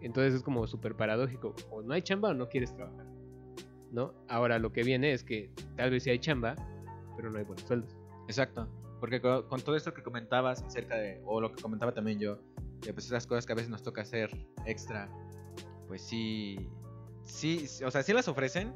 [0.00, 1.54] Entonces es como súper paradójico.
[1.70, 3.06] O no hay chamba o no quieres trabajar.
[3.92, 4.14] ¿No?
[4.28, 6.56] Ahora lo que viene es que tal vez sí hay chamba,
[7.16, 7.96] pero no hay buenos sueldos.
[8.26, 8.68] Exacto.
[9.02, 12.38] Porque co- con, todo esto que comentabas acerca de, o lo que comentaba también yo,
[12.82, 14.30] de pues esas cosas que a veces nos toca hacer
[14.64, 15.10] extra,
[15.88, 16.70] pues sí,
[17.24, 18.72] sí, o sea, sí las ofrecen,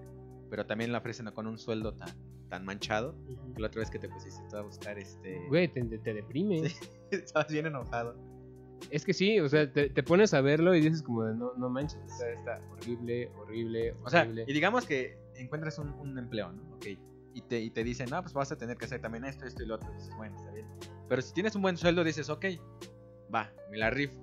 [0.50, 2.08] pero también la ofrecen con un sueldo tan,
[2.48, 3.14] tan manchado.
[3.54, 5.46] que La otra vez que te pusiste a buscar este...
[5.48, 6.70] Güey, te, te deprime.
[7.08, 7.18] Sí.
[7.18, 8.16] Estabas bien enojado.
[8.90, 11.52] Es que sí, o sea, te, te pones a verlo y dices como de, no,
[11.56, 14.44] no manches, está, está horrible, horrible, O sea, horrible.
[14.48, 16.62] y digamos que encuentras un, un empleo, ¿no?
[16.74, 16.86] Ok.
[17.36, 19.62] Y te, y te dicen, no, pues vas a tener que hacer también esto, esto
[19.62, 19.92] y lo otro.
[19.92, 20.66] Dices, bueno, está bien.
[21.08, 22.44] Pero si tienes un buen sueldo, dices, ok,
[23.34, 24.20] va, me la rifo.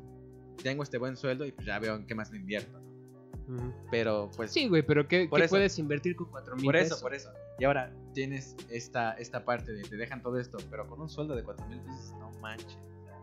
[0.62, 2.80] Tengo este buen sueldo y pues ya veo en qué más me invierto.
[2.80, 3.56] ¿no?
[3.56, 3.74] Ujú.
[3.92, 5.52] Pero pues Sí, güey, pero ¿qué, Por qué eso.
[5.54, 7.30] puedes invertir con 4 mil por eso, por eso.
[7.60, 11.36] Y ahora tienes esta, esta parte de te dejan todo esto, pero con un sueldo
[11.36, 12.78] de 4 mil pesos, no manches.
[12.78, 13.20] o sea,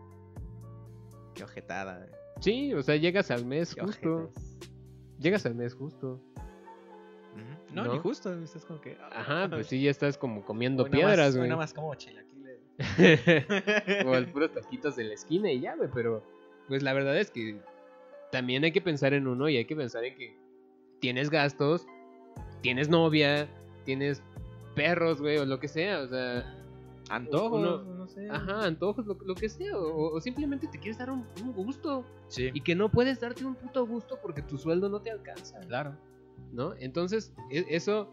[1.35, 2.05] Qué ojetada.
[2.05, 2.11] eh.
[2.39, 4.15] Sí, o sea, llegas al mes Qué justo.
[4.15, 4.57] ojetes.
[5.19, 6.21] Llegas al mes justo.
[7.71, 7.93] No, ¿No?
[7.93, 8.33] ni justo.
[8.43, 8.97] Estás como que.
[9.11, 11.49] Ajá, pues sí, ya estás como comiendo piedras, güey.
[11.49, 12.59] Nada más como chilaquiles.
[14.05, 16.23] o el puros taquitos de la esquina y ya, güey, pero
[16.67, 17.59] pues la verdad es que
[18.31, 20.35] también hay que pensar en uno y hay que pensar en que
[20.99, 21.85] tienes gastos,
[22.61, 23.47] tienes novia,
[23.85, 24.23] tienes
[24.75, 26.57] perros, güey, o lo que sea, o sea,
[27.09, 28.25] Antojos, Uno- no sé.
[28.29, 32.05] ajá, antojos, lo, lo que sea, o, o simplemente te quieres dar un, un gusto
[32.29, 35.59] Sí, y que no puedes darte un puto gusto porque tu sueldo no te alcanza,
[35.67, 35.97] claro.
[36.51, 36.73] ¿No?
[36.75, 38.09] Entonces, e- eso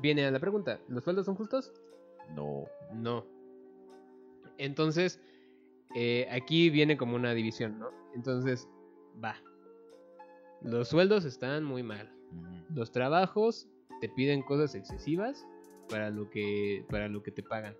[0.00, 1.72] viene a la pregunta, ¿los sueldos son justos?
[2.34, 2.66] No.
[2.94, 3.26] No.
[4.58, 5.20] Entonces,
[5.94, 7.90] eh, aquí viene como una división, ¿no?
[8.14, 8.68] Entonces,
[9.22, 9.36] va.
[10.62, 12.10] Los sueldos están muy mal.
[12.74, 13.68] Los trabajos
[14.00, 15.46] te piden cosas excesivas
[15.88, 17.76] para lo que, para lo que te pagan.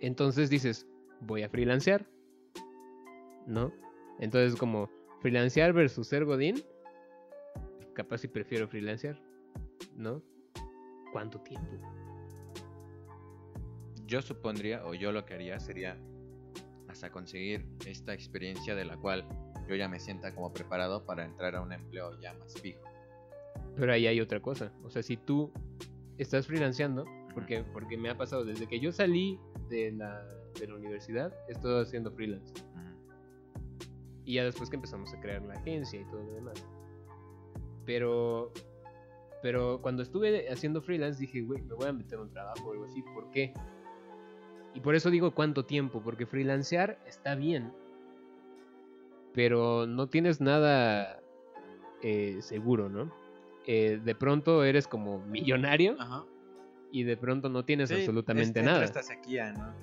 [0.00, 0.86] Entonces dices,
[1.20, 2.06] voy a freelancear.
[3.46, 3.72] ¿No?
[4.18, 6.62] Entonces como freelancear versus ser godín,
[8.02, 9.20] capaz si prefiero freelancear.
[9.94, 10.22] ¿No?
[11.12, 11.68] ¿Cuánto tiempo?
[14.06, 15.98] Yo supondría, o yo lo que haría sería
[16.88, 19.28] hasta conseguir esta experiencia de la cual
[19.68, 22.80] yo ya me sienta como preparado para entrar a un empleo ya más fijo.
[23.76, 24.72] Pero ahí hay otra cosa.
[24.82, 25.52] O sea, si tú
[26.16, 30.26] estás freelanceando, porque, porque me ha pasado desde que yo salí de la,
[30.58, 32.54] de la universidad, estado haciendo freelance.
[34.24, 36.64] Y ya después que empezamos a crear la agencia y todo lo demás.
[37.90, 38.52] Pero,
[39.42, 42.72] pero cuando estuve haciendo freelance dije, güey, me voy a meter a un trabajo o
[42.72, 43.02] algo así.
[43.02, 43.52] ¿Por qué?
[44.74, 47.72] Y por eso digo cuánto tiempo, porque freelancear está bien.
[49.34, 51.20] Pero no tienes nada
[52.00, 53.12] eh, seguro, ¿no?
[53.66, 56.24] Eh, de pronto eres como millonario Ajá.
[56.92, 58.84] y de pronto no tienes Sí, absolutamente nada.
[58.84, 59.74] esta sequía, ¿no?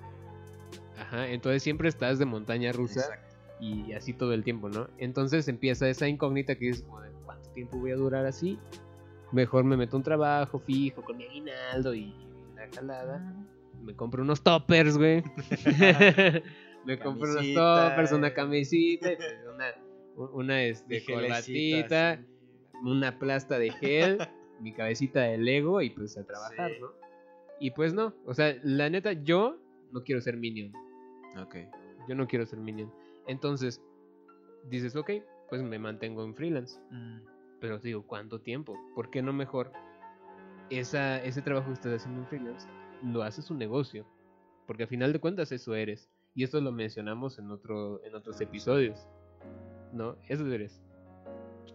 [0.97, 3.35] Ajá, entonces siempre estás de montaña rusa Exacto.
[3.59, 4.87] y así todo el tiempo, ¿no?
[4.97, 8.57] Entonces empieza esa incógnita que es como de cuánto tiempo voy a durar así.
[9.31, 12.15] Mejor me meto a un trabajo fijo con mi aguinaldo y
[12.55, 13.35] la jalada.
[13.83, 15.21] Me compro unos toppers, güey.
[16.85, 19.09] me compro unos toppers, una camisita,
[19.53, 22.19] una, una este, corbatita,
[22.83, 24.17] una plasta de gel,
[24.61, 26.77] mi cabecita de Lego y pues a trabajar, Sí.
[26.81, 26.87] ¿no?
[27.59, 29.57] Y pues no, o sea, la neta, yo
[29.91, 30.71] no quiero ser minion.
[31.41, 31.55] Ok.
[32.07, 32.91] Yo no quiero ser minion.
[33.27, 33.81] Entonces,
[34.69, 35.11] dices, ok,
[35.49, 36.79] pues me mantengo en freelance.
[37.59, 38.77] Pero digo, ¿cuánto tiempo?
[38.95, 39.71] ¿Por qué no mejor
[40.69, 42.67] esa, ese trabajo que estás haciendo en freelance
[43.03, 44.05] lo haces un negocio?
[44.65, 46.09] Porque al final de cuentas eso eres.
[46.35, 49.07] Y esto lo mencionamos en, otro, en otros episodios.
[49.93, 50.17] ¿No?
[50.27, 50.83] Eso eres.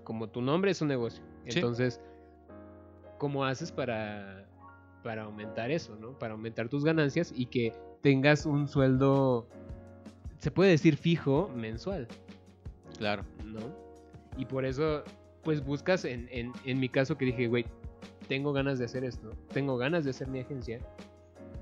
[0.04, 1.24] Como tu nombre es un negocio.
[1.48, 1.58] Sí.
[1.58, 2.00] Entonces,
[3.18, 4.46] ¿cómo haces para,
[5.02, 6.18] para aumentar eso, ¿no?
[6.18, 9.48] Para aumentar tus ganancias y que tengas un sueldo,
[10.38, 12.08] se puede decir fijo, mensual.
[12.98, 13.24] Claro.
[13.44, 13.60] ¿no?
[14.36, 15.04] Y por eso,
[15.42, 17.66] pues buscas, en, en, en mi caso que dije, güey,
[18.28, 20.80] tengo ganas de hacer esto, tengo ganas de hacer mi agencia,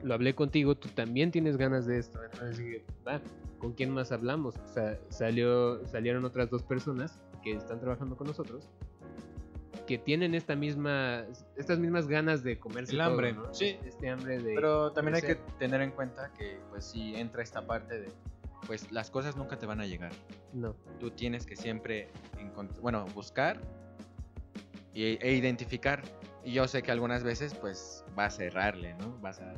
[0.02, 3.20] lo hablé contigo, tú también tienes ganas de esto, entonces dije, va,
[3.58, 4.56] ¿con quién más hablamos?
[4.56, 8.68] O sea, salió, salieron otras dos personas que están trabajando con nosotros,
[9.86, 11.24] que tienen esta misma,
[11.56, 13.52] estas mismas ganas de comerse El todo, hambre, ¿no?
[13.52, 13.76] sí.
[13.84, 14.54] Este hambre de...
[14.54, 15.58] Pero también hay que crecer.
[15.58, 18.08] tener en cuenta que, pues, si entra esta parte de,
[18.66, 20.12] pues, las cosas nunca te van a llegar.
[20.52, 20.74] No.
[20.98, 22.08] Tú tienes que siempre,
[22.80, 23.60] bueno, buscar
[24.94, 26.02] y- e identificar.
[26.44, 29.16] Y yo sé que algunas veces, pues, vas a errarle, ¿no?
[29.20, 29.52] Vas a,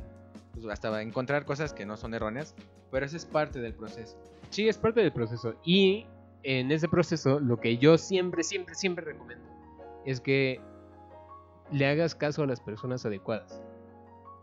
[0.53, 2.55] pues, hasta encontrar cosas que no son erróneas,
[2.91, 4.17] pero eso es parte del proceso.
[4.49, 5.55] Sí, es parte del proceso.
[5.63, 6.05] Y
[6.43, 9.45] en ese proceso, lo que yo siempre, siempre, siempre recomiendo
[10.05, 10.59] es que
[11.71, 13.61] le hagas caso a las personas adecuadas.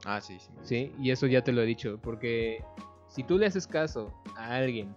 [0.06, 0.50] Ah, sí, sí.
[0.62, 0.92] ¿Sí?
[0.98, 1.98] Y eso ya te lo he dicho.
[2.02, 2.64] Porque
[3.10, 4.94] si tú le haces caso a alguien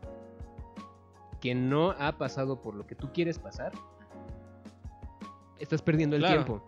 [1.41, 3.73] que no ha pasado por lo que tú quieres pasar,
[5.59, 6.45] estás perdiendo el Claro.
[6.45, 6.67] tiempo.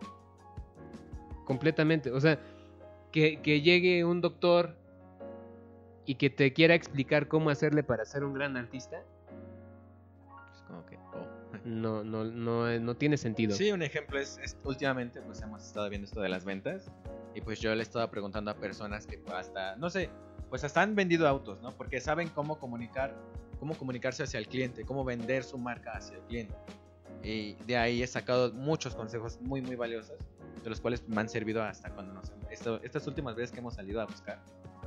[1.46, 2.12] Completamente.
[2.12, 2.40] O sea,
[3.12, 4.76] que, que llegue un doctor
[6.06, 8.98] y que te quiera explicar cómo hacerle para ser un gran artista,
[10.54, 11.58] Es como que, oh.
[11.64, 13.56] no, no, no, no tiene sentido.
[13.56, 16.92] Sí, un ejemplo es, es- últimamente pues hemos estado viendo esto de las ventas
[17.34, 20.10] y pues yo le estaba preguntando a personas que hasta, no sé,
[20.50, 21.72] pues hasta han vendido autos, ¿no?
[21.72, 23.16] Porque saben cómo comunicar,
[23.60, 26.56] cómo comunicarse hacia el cliente, cómo vender su marca hacia el cliente.
[27.24, 30.18] Y de ahí he sacado muchos consejos muy, muy valiosos
[30.64, 32.32] de los cuales me han servido hasta cuando nos...
[32.50, 34.40] Esto, estas últimas veces que hemos salido a buscar,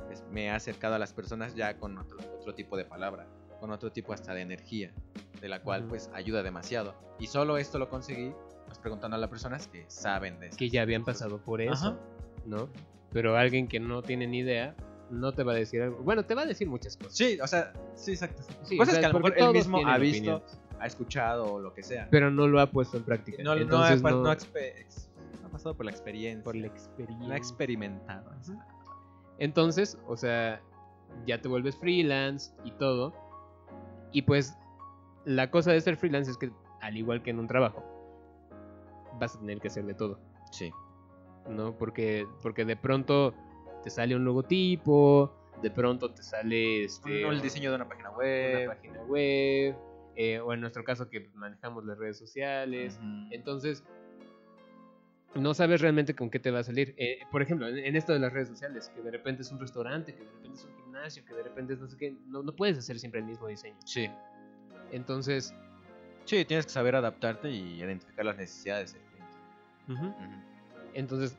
[0.07, 3.27] pues, me he acercado a las personas ya con otro, otro tipo de palabra,
[3.59, 4.91] con otro tipo hasta de energía,
[5.39, 6.95] de la cual pues ayuda demasiado.
[7.19, 8.33] Y solo esto lo conseguí
[8.65, 10.57] pues preguntando a las personas que saben de esto.
[10.57, 11.97] Que ya habían pasado por eso, Ajá.
[12.45, 12.69] ¿no?
[13.11, 14.75] Pero alguien que no tiene ni idea
[15.09, 15.97] no te va a decir algo.
[16.03, 17.15] Bueno, te va a decir muchas cosas.
[17.15, 18.43] Sí, o sea, sí, exacto.
[18.63, 20.59] Sí, Cosas o sea, que a lo mejor él mismo ha visto, opiniones.
[20.79, 22.07] ha escuchado o lo que sea.
[22.11, 23.41] Pero no lo ha puesto en práctica.
[23.43, 26.43] no, no, ha, no- ha pasado por la experiencia.
[26.43, 27.35] por la no ha experiencia.
[27.37, 28.31] experimentado.
[29.39, 30.61] Entonces, o sea,
[31.25, 33.13] ya te vuelves freelance y todo.
[34.11, 34.55] Y pues,
[35.25, 37.83] la cosa de ser freelance es que, al igual que en un trabajo,
[39.19, 40.19] vas a tener que hacer de todo,
[40.51, 40.71] Sí.
[41.49, 41.73] ¿no?
[41.77, 43.33] Porque, porque de pronto
[43.83, 48.17] te sale un logotipo, de pronto te sale este, el diseño de una página una
[48.17, 48.67] web.
[48.67, 49.75] página web,
[50.15, 52.99] eh, o en nuestro caso que manejamos las redes sociales.
[53.31, 53.83] Entonces,
[55.35, 56.95] no sabes realmente con qué te va a salir.
[56.97, 59.59] Eh, por ejemplo, en, en esto de las redes sociales, que de repente es un
[59.59, 62.41] restaurante, que de repente es un gimnasio, que de repente es no sé qué, no,
[62.43, 63.77] no puedes hacer siempre el mismo diseño.
[63.85, 64.09] Sí.
[64.91, 65.53] Entonces,
[66.25, 69.01] Sí, tienes que saber adaptarte y identificar las necesidades del
[69.87, 70.15] cliente.
[70.93, 71.35] entonces,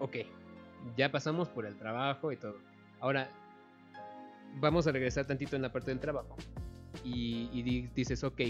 [0.00, 0.16] ok,
[0.96, 2.56] ya pasamos por el trabajo y todo.
[3.00, 3.28] Ahora,
[4.60, 6.36] vamos a regresar tantito en la parte del trabajo.
[7.04, 8.40] Y, y di- dices, ok,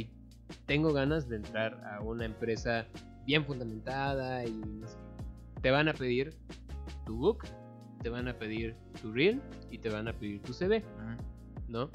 [0.66, 2.86] tengo ganas de entrar a una empresa
[3.26, 5.60] bien fundamentada y no sé qué.
[5.62, 6.34] te van a pedir
[7.04, 7.44] tu book,
[8.02, 10.82] te van a pedir tu reel y te van a pedir tu CV.
[11.68, 11.90] ¿no?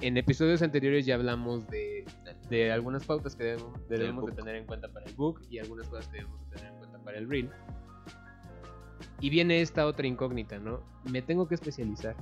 [0.00, 2.06] En episodios anteriores ya hablamos de,
[2.48, 5.86] de algunas pautas que debemos, debemos de tener en cuenta para el book y algunas
[5.88, 7.50] cosas que debemos de tener en cuenta para el reel.
[9.20, 10.80] Y viene esta otra incógnita, ¿no?
[11.04, 12.16] Me tengo que especializar.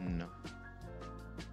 [0.00, 0.28] No.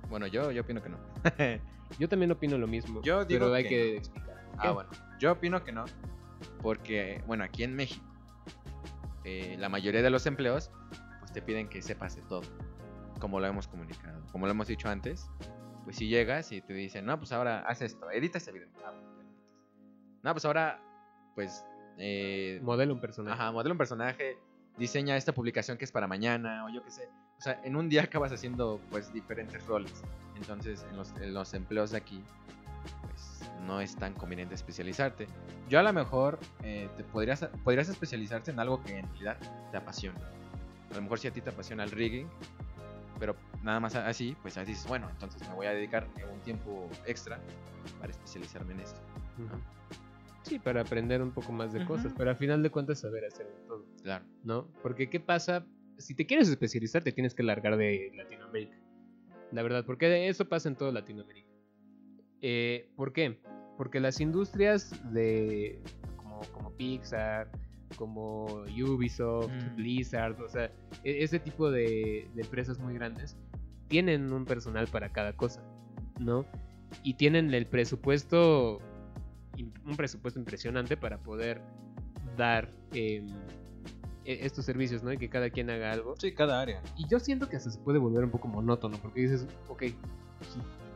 [0.10, 0.98] Bueno, yo, yo opino que no.
[2.00, 3.98] Yo también opino lo mismo, Yo digo pero hay que que no.
[4.00, 4.44] explicar.
[4.58, 4.90] ah, bueno.
[5.20, 5.86] Yo opino que no.
[6.62, 8.04] Porque, bueno, aquí en México,
[9.24, 10.72] eh, la mayoría de los empleos,
[11.20, 12.42] pues te piden que sepas de todo.
[13.20, 14.26] Como lo hemos comunicado.
[14.32, 15.30] Como lo hemos dicho antes.
[15.84, 18.68] Pues si llegas y te dicen, no, pues ahora haz esto, edita este video.
[18.84, 19.28] Ah, pues.
[20.24, 20.82] No, pues ahora,
[21.36, 21.64] pues,
[21.98, 23.42] eh, Modela un personaje.
[23.42, 24.38] Ajá, modela un personaje,
[24.78, 27.10] diseña esta publicación que es para mañana o yo qué sé.
[27.38, 30.04] O sea, en un día acabas haciendo pues diferentes roles.
[30.36, 32.24] Entonces, en los, en los empleos de aquí,
[33.02, 35.28] pues no es tan conveniente especializarte.
[35.70, 39.38] Yo a lo mejor eh, te podrías, podrías especializarte en algo que en realidad
[39.72, 40.20] te apasiona.
[40.92, 42.28] A lo mejor si a ti te apasiona el rigging,
[43.20, 46.90] pero nada más así, pues ahí dices, bueno, entonces me voy a dedicar un tiempo
[47.06, 47.40] extra
[48.00, 49.00] para especializarme en esto.
[49.38, 49.60] Ujú.
[50.46, 53.48] Sí, para aprender un poco más de cosas, pero al final de cuentas saber hacer
[53.48, 54.26] de todo, Claro.
[54.44, 54.68] ¿no?
[54.84, 55.66] Porque ¿qué pasa?
[55.98, 58.78] Si te quieres especializar, te tienes que largar de Latinoamérica.
[59.52, 61.50] La verdad, porque eso pasa en toda Latinoamérica.
[62.42, 63.40] Eh, ¿Por qué?
[63.78, 65.82] Porque las industrias de
[66.18, 67.50] como, como Pixar,
[67.96, 69.76] como Ubisoft, Mm.
[69.78, 70.66] Blizzard, o sea,
[71.04, 73.38] e- ese tipo de, de empresas muy grandes
[73.88, 75.64] tienen un personal para cada cosa,
[76.20, 76.46] ¿no?
[77.04, 78.80] Y tienen el presupuesto,
[79.64, 81.62] un presupuesto impresionante para poder
[82.38, 83.28] dar em,
[84.26, 85.14] e- estos servicios, ¿no?
[85.14, 86.16] Y que cada quien haga algo.
[86.20, 86.82] Sí, cada área.
[86.98, 89.84] Y yo siento que hasta se puede volver un poco monótono, porque dices, ok,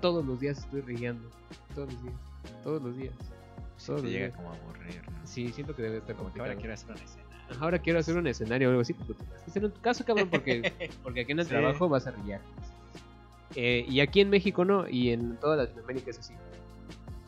[0.01, 1.29] todos los días estoy rigueando,
[1.75, 2.15] todos los días,
[2.63, 3.13] todos los días.
[3.77, 4.35] Sí, te llega días.
[4.35, 5.25] como a aburrir, ¿no?
[5.27, 6.59] Sí, siento que debe estar Como que ahora complicado.
[6.61, 7.59] quiero hacer una escena.
[7.61, 9.17] Ahora quiero hacer un escenario o algo así, pues
[9.47, 10.61] hacer en tu caso, cabrón, porque,
[11.03, 11.51] porque aquí en el Sí.
[11.51, 12.41] trabajo vas a rillar.
[13.55, 16.33] Eh, y aquí en México no, y en toda Latinoamérica es así.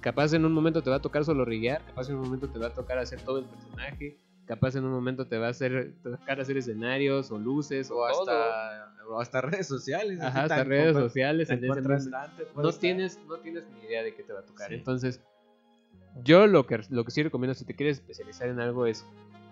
[0.02, 2.58] Capaz en un momento te va a tocar solo riguear, capaz en un momento te
[2.58, 5.94] va a tocar hacer todo el personaje, capaz en un momento te va a hacer
[6.02, 10.20] te va a tocar hacer escenarios o luces o, hasta, o hasta redes sociales.
[10.20, 12.32] Ajá, hasta redes sociales en ese puede no estar.
[12.80, 14.70] tienes no tienes ni idea de qué te va a tocar.
[14.70, 14.74] Sí.
[14.74, 15.22] Entonces,
[16.24, 19.06] yo lo que lo que sí recomiendo si te quieres especializar en algo es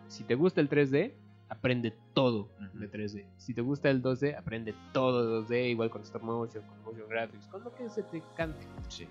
[0.07, 1.13] si te gusta el 3D,
[1.49, 3.25] aprende todo de 3D.
[3.37, 7.07] Si te gusta el 2D, aprende todo de 2D, igual con stop motion, con motion
[7.07, 9.07] graphics, con lo que se te cante, Sí.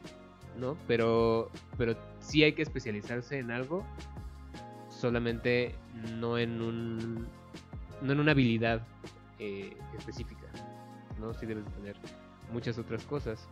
[0.59, 0.77] ¿No?
[0.87, 3.85] Pero pero sí hay que especializarse en algo
[4.91, 5.75] solamente
[6.19, 7.27] no en un
[8.03, 8.83] no en una habilidad
[9.39, 10.47] eh, específica,
[11.21, 11.33] ¿no?
[11.35, 11.97] Sí debes de tener
[12.53, 13.49] muchas otras cosas.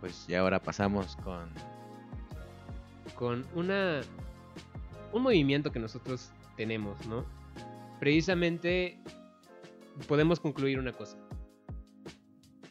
[0.00, 1.48] Pues ya ahora pasamos con.
[3.14, 4.00] con una
[5.12, 7.24] un movimiento que nosotros tenemos, ¿no?
[7.98, 8.98] Precisamente
[10.08, 11.18] podemos concluir una cosa.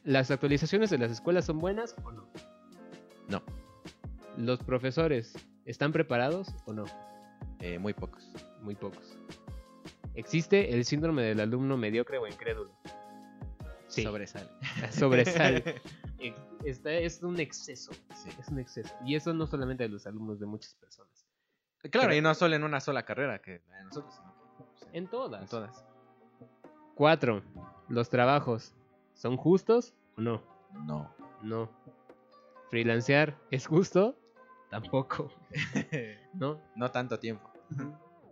[0.04, 2.28] ¿Las actualizaciones de las escuelas son buenas o no?
[3.30, 3.42] No.
[4.38, 5.34] ¿Los profesores
[5.66, 6.86] están preparados o no?
[7.60, 8.30] eh, muy pocos.
[8.62, 9.18] Muy pocos.
[10.16, 12.72] ¿Existe el síndrome del alumno mediocre o incrédulo?
[13.88, 14.50] Sí, Sobresale.
[14.92, 15.82] sobresale.
[16.66, 17.92] Está, es un exceso.
[18.16, 18.30] Sí.
[18.40, 18.94] Es un exceso.
[19.06, 21.26] Y eso no solamente de los alumnos, de muchas personas.
[21.90, 24.34] Claro, Pero- y no solo en una sola carrera, que la de nosotros, sino
[24.92, 25.42] que, En todas.
[25.44, 25.86] en todas.
[26.96, 27.42] Cuatro,
[27.88, 28.76] los trabajos.
[29.14, 30.42] ¿Son justos o no?
[30.86, 31.14] No.
[31.42, 31.70] No.
[32.70, 34.18] ¿Freelancear es justo?
[34.70, 35.32] Tampoco.
[36.34, 36.62] ¿No?
[36.76, 37.52] no tanto tiempo.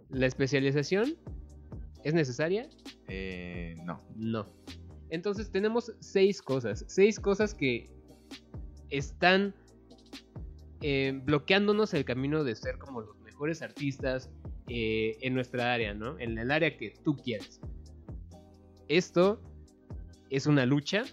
[0.09, 1.17] ¿La especialización
[2.03, 2.69] es necesaria?
[3.07, 4.01] Eh, no.
[4.15, 4.45] No.
[5.09, 6.85] Entonces tenemos seis cosas.
[6.87, 7.89] Seis cosas que
[8.89, 9.55] están
[10.81, 14.29] eh, bloqueándonos el camino de ser como los mejores artistas
[14.67, 16.19] eh, en nuestra área, ¿no?
[16.19, 17.59] En el área que tú quieras.
[18.87, 19.41] Esto
[20.29, 21.03] es una lucha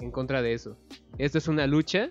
[0.00, 0.76] en contra de eso.
[1.18, 2.10] Esto es una lucha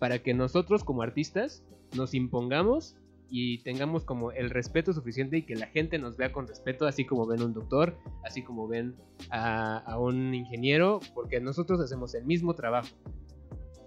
[0.00, 1.62] para que nosotros como artistas
[1.94, 2.96] nos impongamos
[3.28, 7.04] y tengamos como el respeto suficiente y que la gente nos vea con respeto, así
[7.04, 8.96] como ven un doctor, así como ven
[9.30, 12.88] a, a un ingeniero, porque nosotros hacemos el mismo trabajo,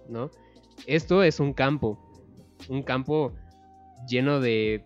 [0.08, 0.32] ¿no?
[0.88, 2.00] Esto es un campo,
[2.70, 3.34] un campo
[4.08, 4.86] lleno de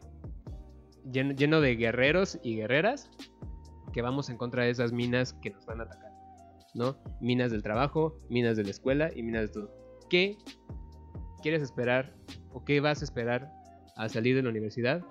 [1.11, 3.11] lleno, lleno de guerreros y guerreras
[3.93, 6.11] que vamos en contra de esas minas que nos van a atacar,
[6.73, 6.97] ¿no?
[7.21, 9.71] Minas del trabajo, minas de la escuela y minas de todo.
[10.09, 10.37] ¿Qué
[11.47, 12.13] quieres esperar
[12.51, 13.49] o qué vas a esperar
[13.95, 15.01] al salir de la universidad?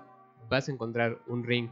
[0.49, 1.71] Vas a encontrar un ring.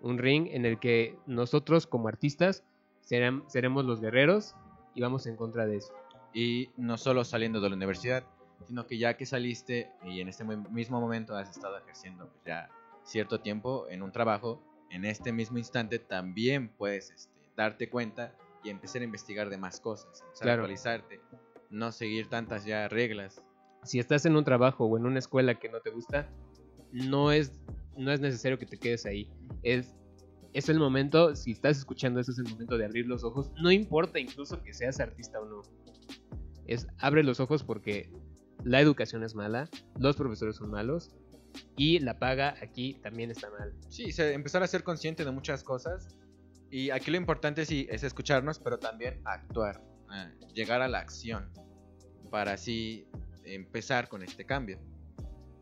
[0.00, 2.64] Un ring en el que nosotros como artistas
[3.08, 4.56] serem- seremos los guerreros
[4.96, 5.92] y vamos en contra de eso.
[6.34, 8.24] Y no solo saliendo de la universidad,
[8.66, 12.68] sino que ya que saliste y en este mo- mismo momento has estado ejerciendo ya
[13.04, 18.34] cierto tiempo en un trabajo, en este mismo instante también puedes este, darte cuenta
[18.64, 20.62] y empezar a investigar de más cosas, empezar Claro.
[20.62, 21.20] a actualizarte,
[21.70, 23.42] no seguir tantas ya reglas.
[23.82, 26.28] si estás en un trabajo o en una escuela que no te gusta,
[26.92, 27.52] no es,
[27.96, 29.30] no es necesario que te quedes ahí.
[29.62, 29.94] Es,
[30.54, 33.52] es el momento, si estás escuchando eso, es el momento de abrir los ojos.
[33.60, 35.62] No importa incluso que seas artista o no.
[36.66, 38.10] Es abre los ojos porque
[38.64, 39.68] la educación es mala,
[40.00, 41.14] los profesores son malos
[41.76, 43.72] y la paga aquí también está mal.
[43.88, 46.08] Sí, se- empezar a ser consciente de muchas cosas.
[46.70, 49.80] Y aquí lo importante sí es escucharnos, pero también actuar,
[50.54, 51.50] llegar a la acción,
[52.30, 53.08] para así
[53.44, 54.78] empezar con este cambio.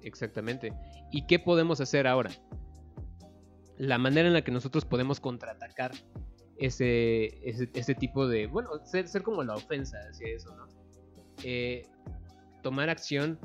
[0.02, 0.72] Exactamente.
[1.10, 2.30] ¿Y qué podemos hacer ahora?
[3.76, 5.92] La manera en la que nosotros podemos contraatacar
[6.58, 8.46] ese, ese, ese tipo de...
[8.46, 10.66] Bueno, ser, como la ofensa hacia eso, ¿no?
[11.42, 11.86] Eh,
[12.62, 13.38] tomar acción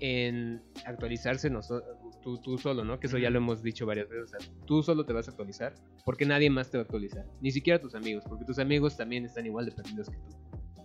[0.00, 1.82] en actualizarse noso-
[2.22, 2.98] tú, tú solo, ¿no?
[3.00, 4.24] Que eso ya lo hemos dicho varias veces.
[4.24, 7.26] o sea, tú solo te vas a actualizar porque nadie más te va a actualizar.
[7.40, 10.36] Ni siquiera tus amigos, porque tus amigos también están igual de perdidos que tú.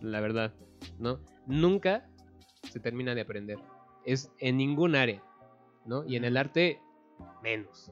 [0.02, 0.54] La verdad,
[1.00, 1.20] ¿no?
[1.48, 2.08] Nunca
[2.70, 3.58] se termina de aprender.
[4.06, 5.24] Es en ningún área,
[5.86, 6.06] ¿no?
[6.06, 6.80] Y en el arte,
[7.42, 7.92] menos,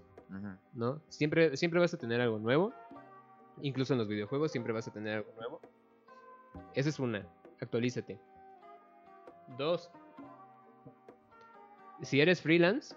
[0.73, 1.01] ¿no?
[1.09, 2.73] Siempre, siempre vas a tener algo nuevo.
[3.61, 5.61] Incluso en los videojuegos siempre vas a tener algo nuevo.
[6.73, 7.27] Esa es una.
[7.59, 8.19] Actualízate.
[9.57, 9.91] Dos.
[12.01, 12.95] Si eres freelance,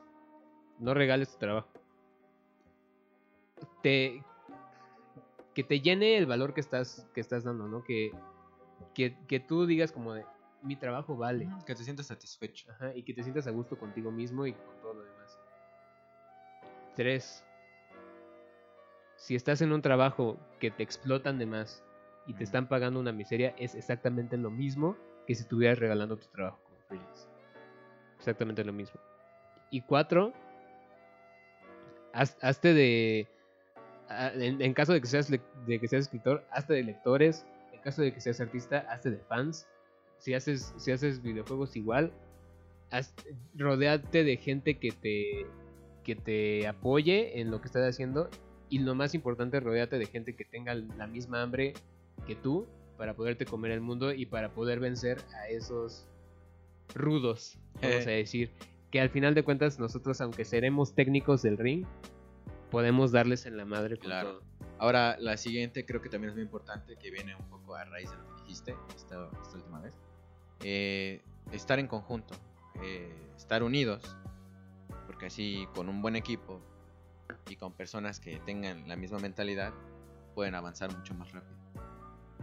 [0.79, 1.69] no regales tu trabajo.
[3.83, 4.23] Te,
[5.55, 7.85] que te llene el valor que estás, que estás dando, ¿no?
[7.85, 8.13] Que,
[8.95, 10.25] que, que tú digas como de,
[10.65, 11.49] mi trabajo vale.
[11.67, 12.71] Que te sientas satisfecho.
[12.73, 15.39] Ajá, y que te sientas a gusto contigo mismo y con todo lo demás.
[16.97, 17.45] 3.
[19.17, 21.85] Si estás en un trabajo que te explotan de más
[22.27, 24.97] y te están pagando una miseria, es exactamente lo mismo
[25.27, 27.29] que si estuvieras regalando tu trabajo como freelance.
[28.19, 29.01] Exactamente lo mismo.
[29.71, 29.83] Y
[32.15, 32.37] 4.
[32.41, 33.27] Hazte de.
[34.09, 35.41] a- En, en caso de que, seas de
[35.81, 37.45] que seas escritor, hazte de lectores.
[37.73, 39.67] En caso de que seas artista, hazte de fans
[40.19, 42.11] si haces, si haces videojuegos igual,
[42.91, 43.15] haz-
[43.57, 45.47] rodéate de gente que te,
[46.03, 48.31] que te apoye en lo que estás haciendo.
[48.71, 51.75] Y lo más importante, rodéate de gente que tenga la misma hambre
[52.27, 56.07] que tú para poderte comer el mundo y para poder vencer a esos
[56.95, 58.17] rudos, vamos a Eh.
[58.19, 58.51] decir.
[58.95, 61.85] Que al final de cuentas nosotros, aunque seremos técnicos del ring,
[62.71, 64.35] podemos darles en la madre con Claro.
[64.35, 64.43] todo.
[64.79, 68.09] Ahora, la siguiente creo que también es muy importante, que viene un poco a raíz
[68.13, 69.99] de lo que dijiste esta, esta última vez.
[70.61, 72.37] Eh, estar en conjunto,
[72.85, 74.17] eh, estar unidos,
[75.09, 76.61] porque así con un buen equipo
[77.51, 79.73] y con personas que tengan la misma mentalidad,
[80.37, 81.57] pueden avanzar mucho más rápido.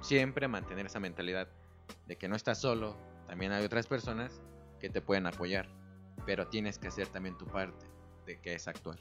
[0.02, 1.47] Siempre mantener esa mentalidad
[2.08, 4.41] de que no estás solo, también hay otras personas
[4.82, 5.70] que te pueden apoyar,
[6.26, 7.86] pero tienes que hacer también tu parte,
[8.26, 8.97] de que es actuar.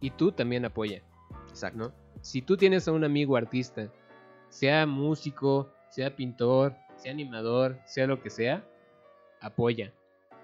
[0.00, 1.02] Y tú también apoya.
[1.48, 1.78] Exacto.
[1.78, 1.92] ¿no?
[2.20, 3.88] Si tú tienes a un amigo artista,
[4.48, 8.64] sea músico, sea pintor, sea animador, sea lo que sea,
[9.40, 9.92] apoya,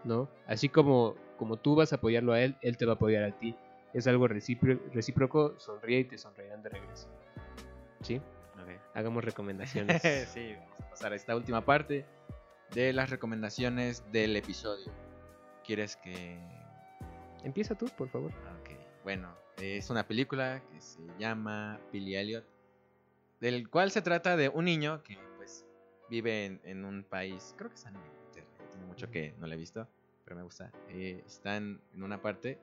[0.04, 0.28] ¿no?
[0.46, 3.38] Así como, como tú vas a apoyarlo a él, él te va a apoyar a
[3.38, 3.54] ti.
[3.94, 7.08] Es algo recípro- recíproco, sonríe y te sonreirán de regreso.
[8.02, 8.20] ¿Sí?
[8.94, 10.02] Hagamos recomendaciones.
[10.32, 12.04] sí, vamos a pasar a esta última parte
[12.74, 14.90] de las recomendaciones del episodio.
[15.68, 16.40] ¿Quieres que
[17.44, 18.32] Empieza tú, por favor.
[18.60, 18.70] Ok,
[19.04, 22.44] bueno, es una película que se llama Billy Elliot,
[23.38, 25.66] del cual se trata de un niño que pues
[26.08, 29.52] vive en, en un país, creo que está en Inglaterra, tiene mucho que no lo
[29.52, 29.86] he visto,
[30.24, 30.72] pero me gusta.
[30.88, 32.58] Eh, están en una parte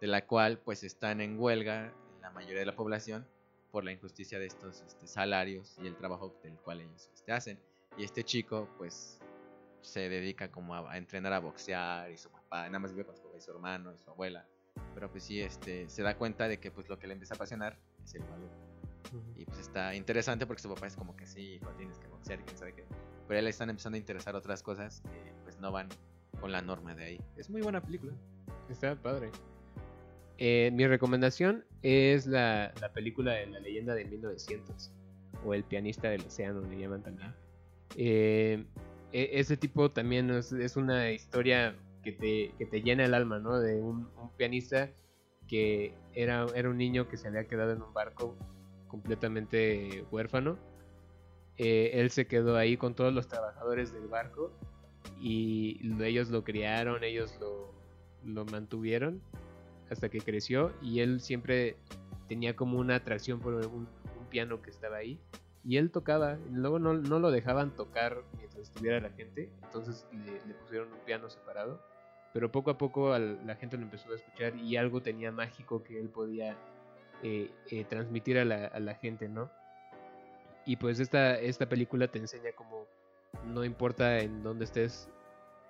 [0.00, 3.24] de la cual pues están en huelga la mayoría de la población
[3.70, 7.60] por la injusticia de estos este, salarios y el trabajo del cual ellos este, hacen.
[7.96, 9.20] Y este chico pues
[9.88, 13.16] se dedica como a, a entrenar a boxear y su papá nada más vive con
[13.16, 14.46] su papá y su hermano y su abuela.
[14.94, 17.36] Pero pues sí, este, se da cuenta de que pues lo que le empieza a
[17.36, 18.50] apasionar es el ballet.
[19.36, 22.40] Y pues está interesante porque su papá es como que sí, hijo, tienes que boxear
[22.40, 22.84] y quién sabe qué.
[23.26, 25.88] Pero él le están empezando a interesar otras cosas que pues no van
[26.40, 27.20] con la norma de ahí.
[27.36, 28.12] Es muy buena película.
[28.68, 29.30] Está padre.
[30.36, 34.92] Eh, mi recomendación es la, la película de la leyenda de 1900
[35.44, 37.34] o El pianista del océano, le llaman también.
[37.96, 38.64] Eh,
[39.12, 43.58] e- ese tipo también es, una historia que te, que te llena el alma, ¿no?
[43.58, 44.90] De un, pianista
[45.48, 48.36] que era, era un niño que se había quedado en un barco
[48.86, 50.58] completamente huérfano.
[51.56, 54.52] Eh, él se quedó ahí con todos los trabajadores del barco
[55.20, 57.72] y lo- ellos lo criaron, ellos lo,
[58.24, 59.20] lo mantuvieron
[59.90, 61.76] hasta que creció y él siempre
[62.28, 63.88] tenía como una atracción por un,
[64.18, 65.18] un piano que estaba ahí
[65.68, 70.06] y él tocaba, y luego no, no lo dejaban tocar mientras estuviera la gente, entonces
[70.12, 71.78] le, le pusieron un piano separado,
[72.32, 75.82] pero poco a poco al- la gente lo empezó a escuchar y algo tenía mágico
[75.84, 76.56] que él podía
[77.22, 79.50] eh, eh, transmitir a la, a la gente, ¿no?
[80.64, 82.86] Y pues esta, esta película te enseña como
[83.44, 85.08] no importa en dónde estés,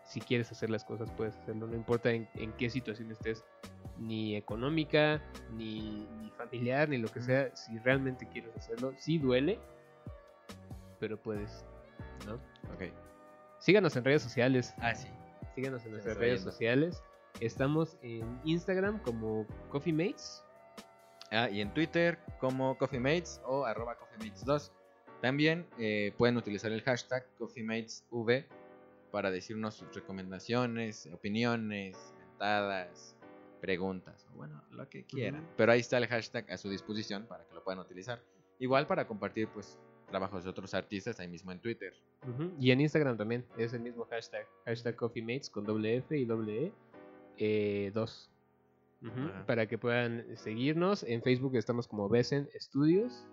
[0.04, 3.44] si quieres hacer las cosas puedes hacerlo, no importa en, en qué situación estés,
[3.98, 5.20] ni económica,
[5.56, 9.58] ni, ni familiar, ni lo que sea, si realmente quieres hacerlo, sí duele,
[10.98, 11.64] pero puedes,
[12.26, 12.34] ¿no?
[12.74, 12.92] Ok.
[13.58, 15.08] Síganos en redes sociales, Ah, sí.
[15.54, 17.02] síganos en nuestras redes sociales.
[17.40, 20.44] Estamos en Instagram como Coffee Mates.
[21.30, 24.72] Ah, y en Twitter como Coffee Mates o arroba Coffee Mates 2.
[25.20, 28.44] También eh, pueden utilizar el hashtag CoffeeMatesV
[29.10, 33.16] para decirnos sus recomendaciones, opiniones, mentadas,
[33.60, 35.46] preguntas, o bueno, lo que quieran.
[35.56, 38.22] Pero ahí está el hashtag a su disposición para que lo puedan utilizar.
[38.60, 39.76] Igual para compartir pues
[40.08, 41.94] trabajos de otros artistas ahí mismo en Twitter.
[42.58, 46.24] Y en Instagram también es el mismo hashtag, hashtag Coffee Mates con doble F y
[46.24, 46.72] doble E
[47.38, 48.30] eh, dos.
[49.00, 49.46] Ujú, Ajá.
[49.46, 51.04] Para que puedan seguirnos.
[51.04, 53.26] En Facebook estamos como Besen Studios.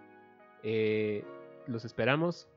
[0.63, 1.23] Eh,
[1.67, 2.47] los esperamos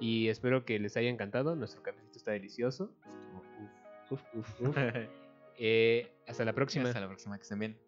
[0.00, 1.54] y espero que les haya encantado.
[1.54, 2.90] Nuestro cafecito está delicioso.
[4.10, 4.76] Uf, uf, uf.
[5.58, 6.88] Eh, hasta la próxima.
[6.88, 7.78] Hasta la próxima, que estén bien.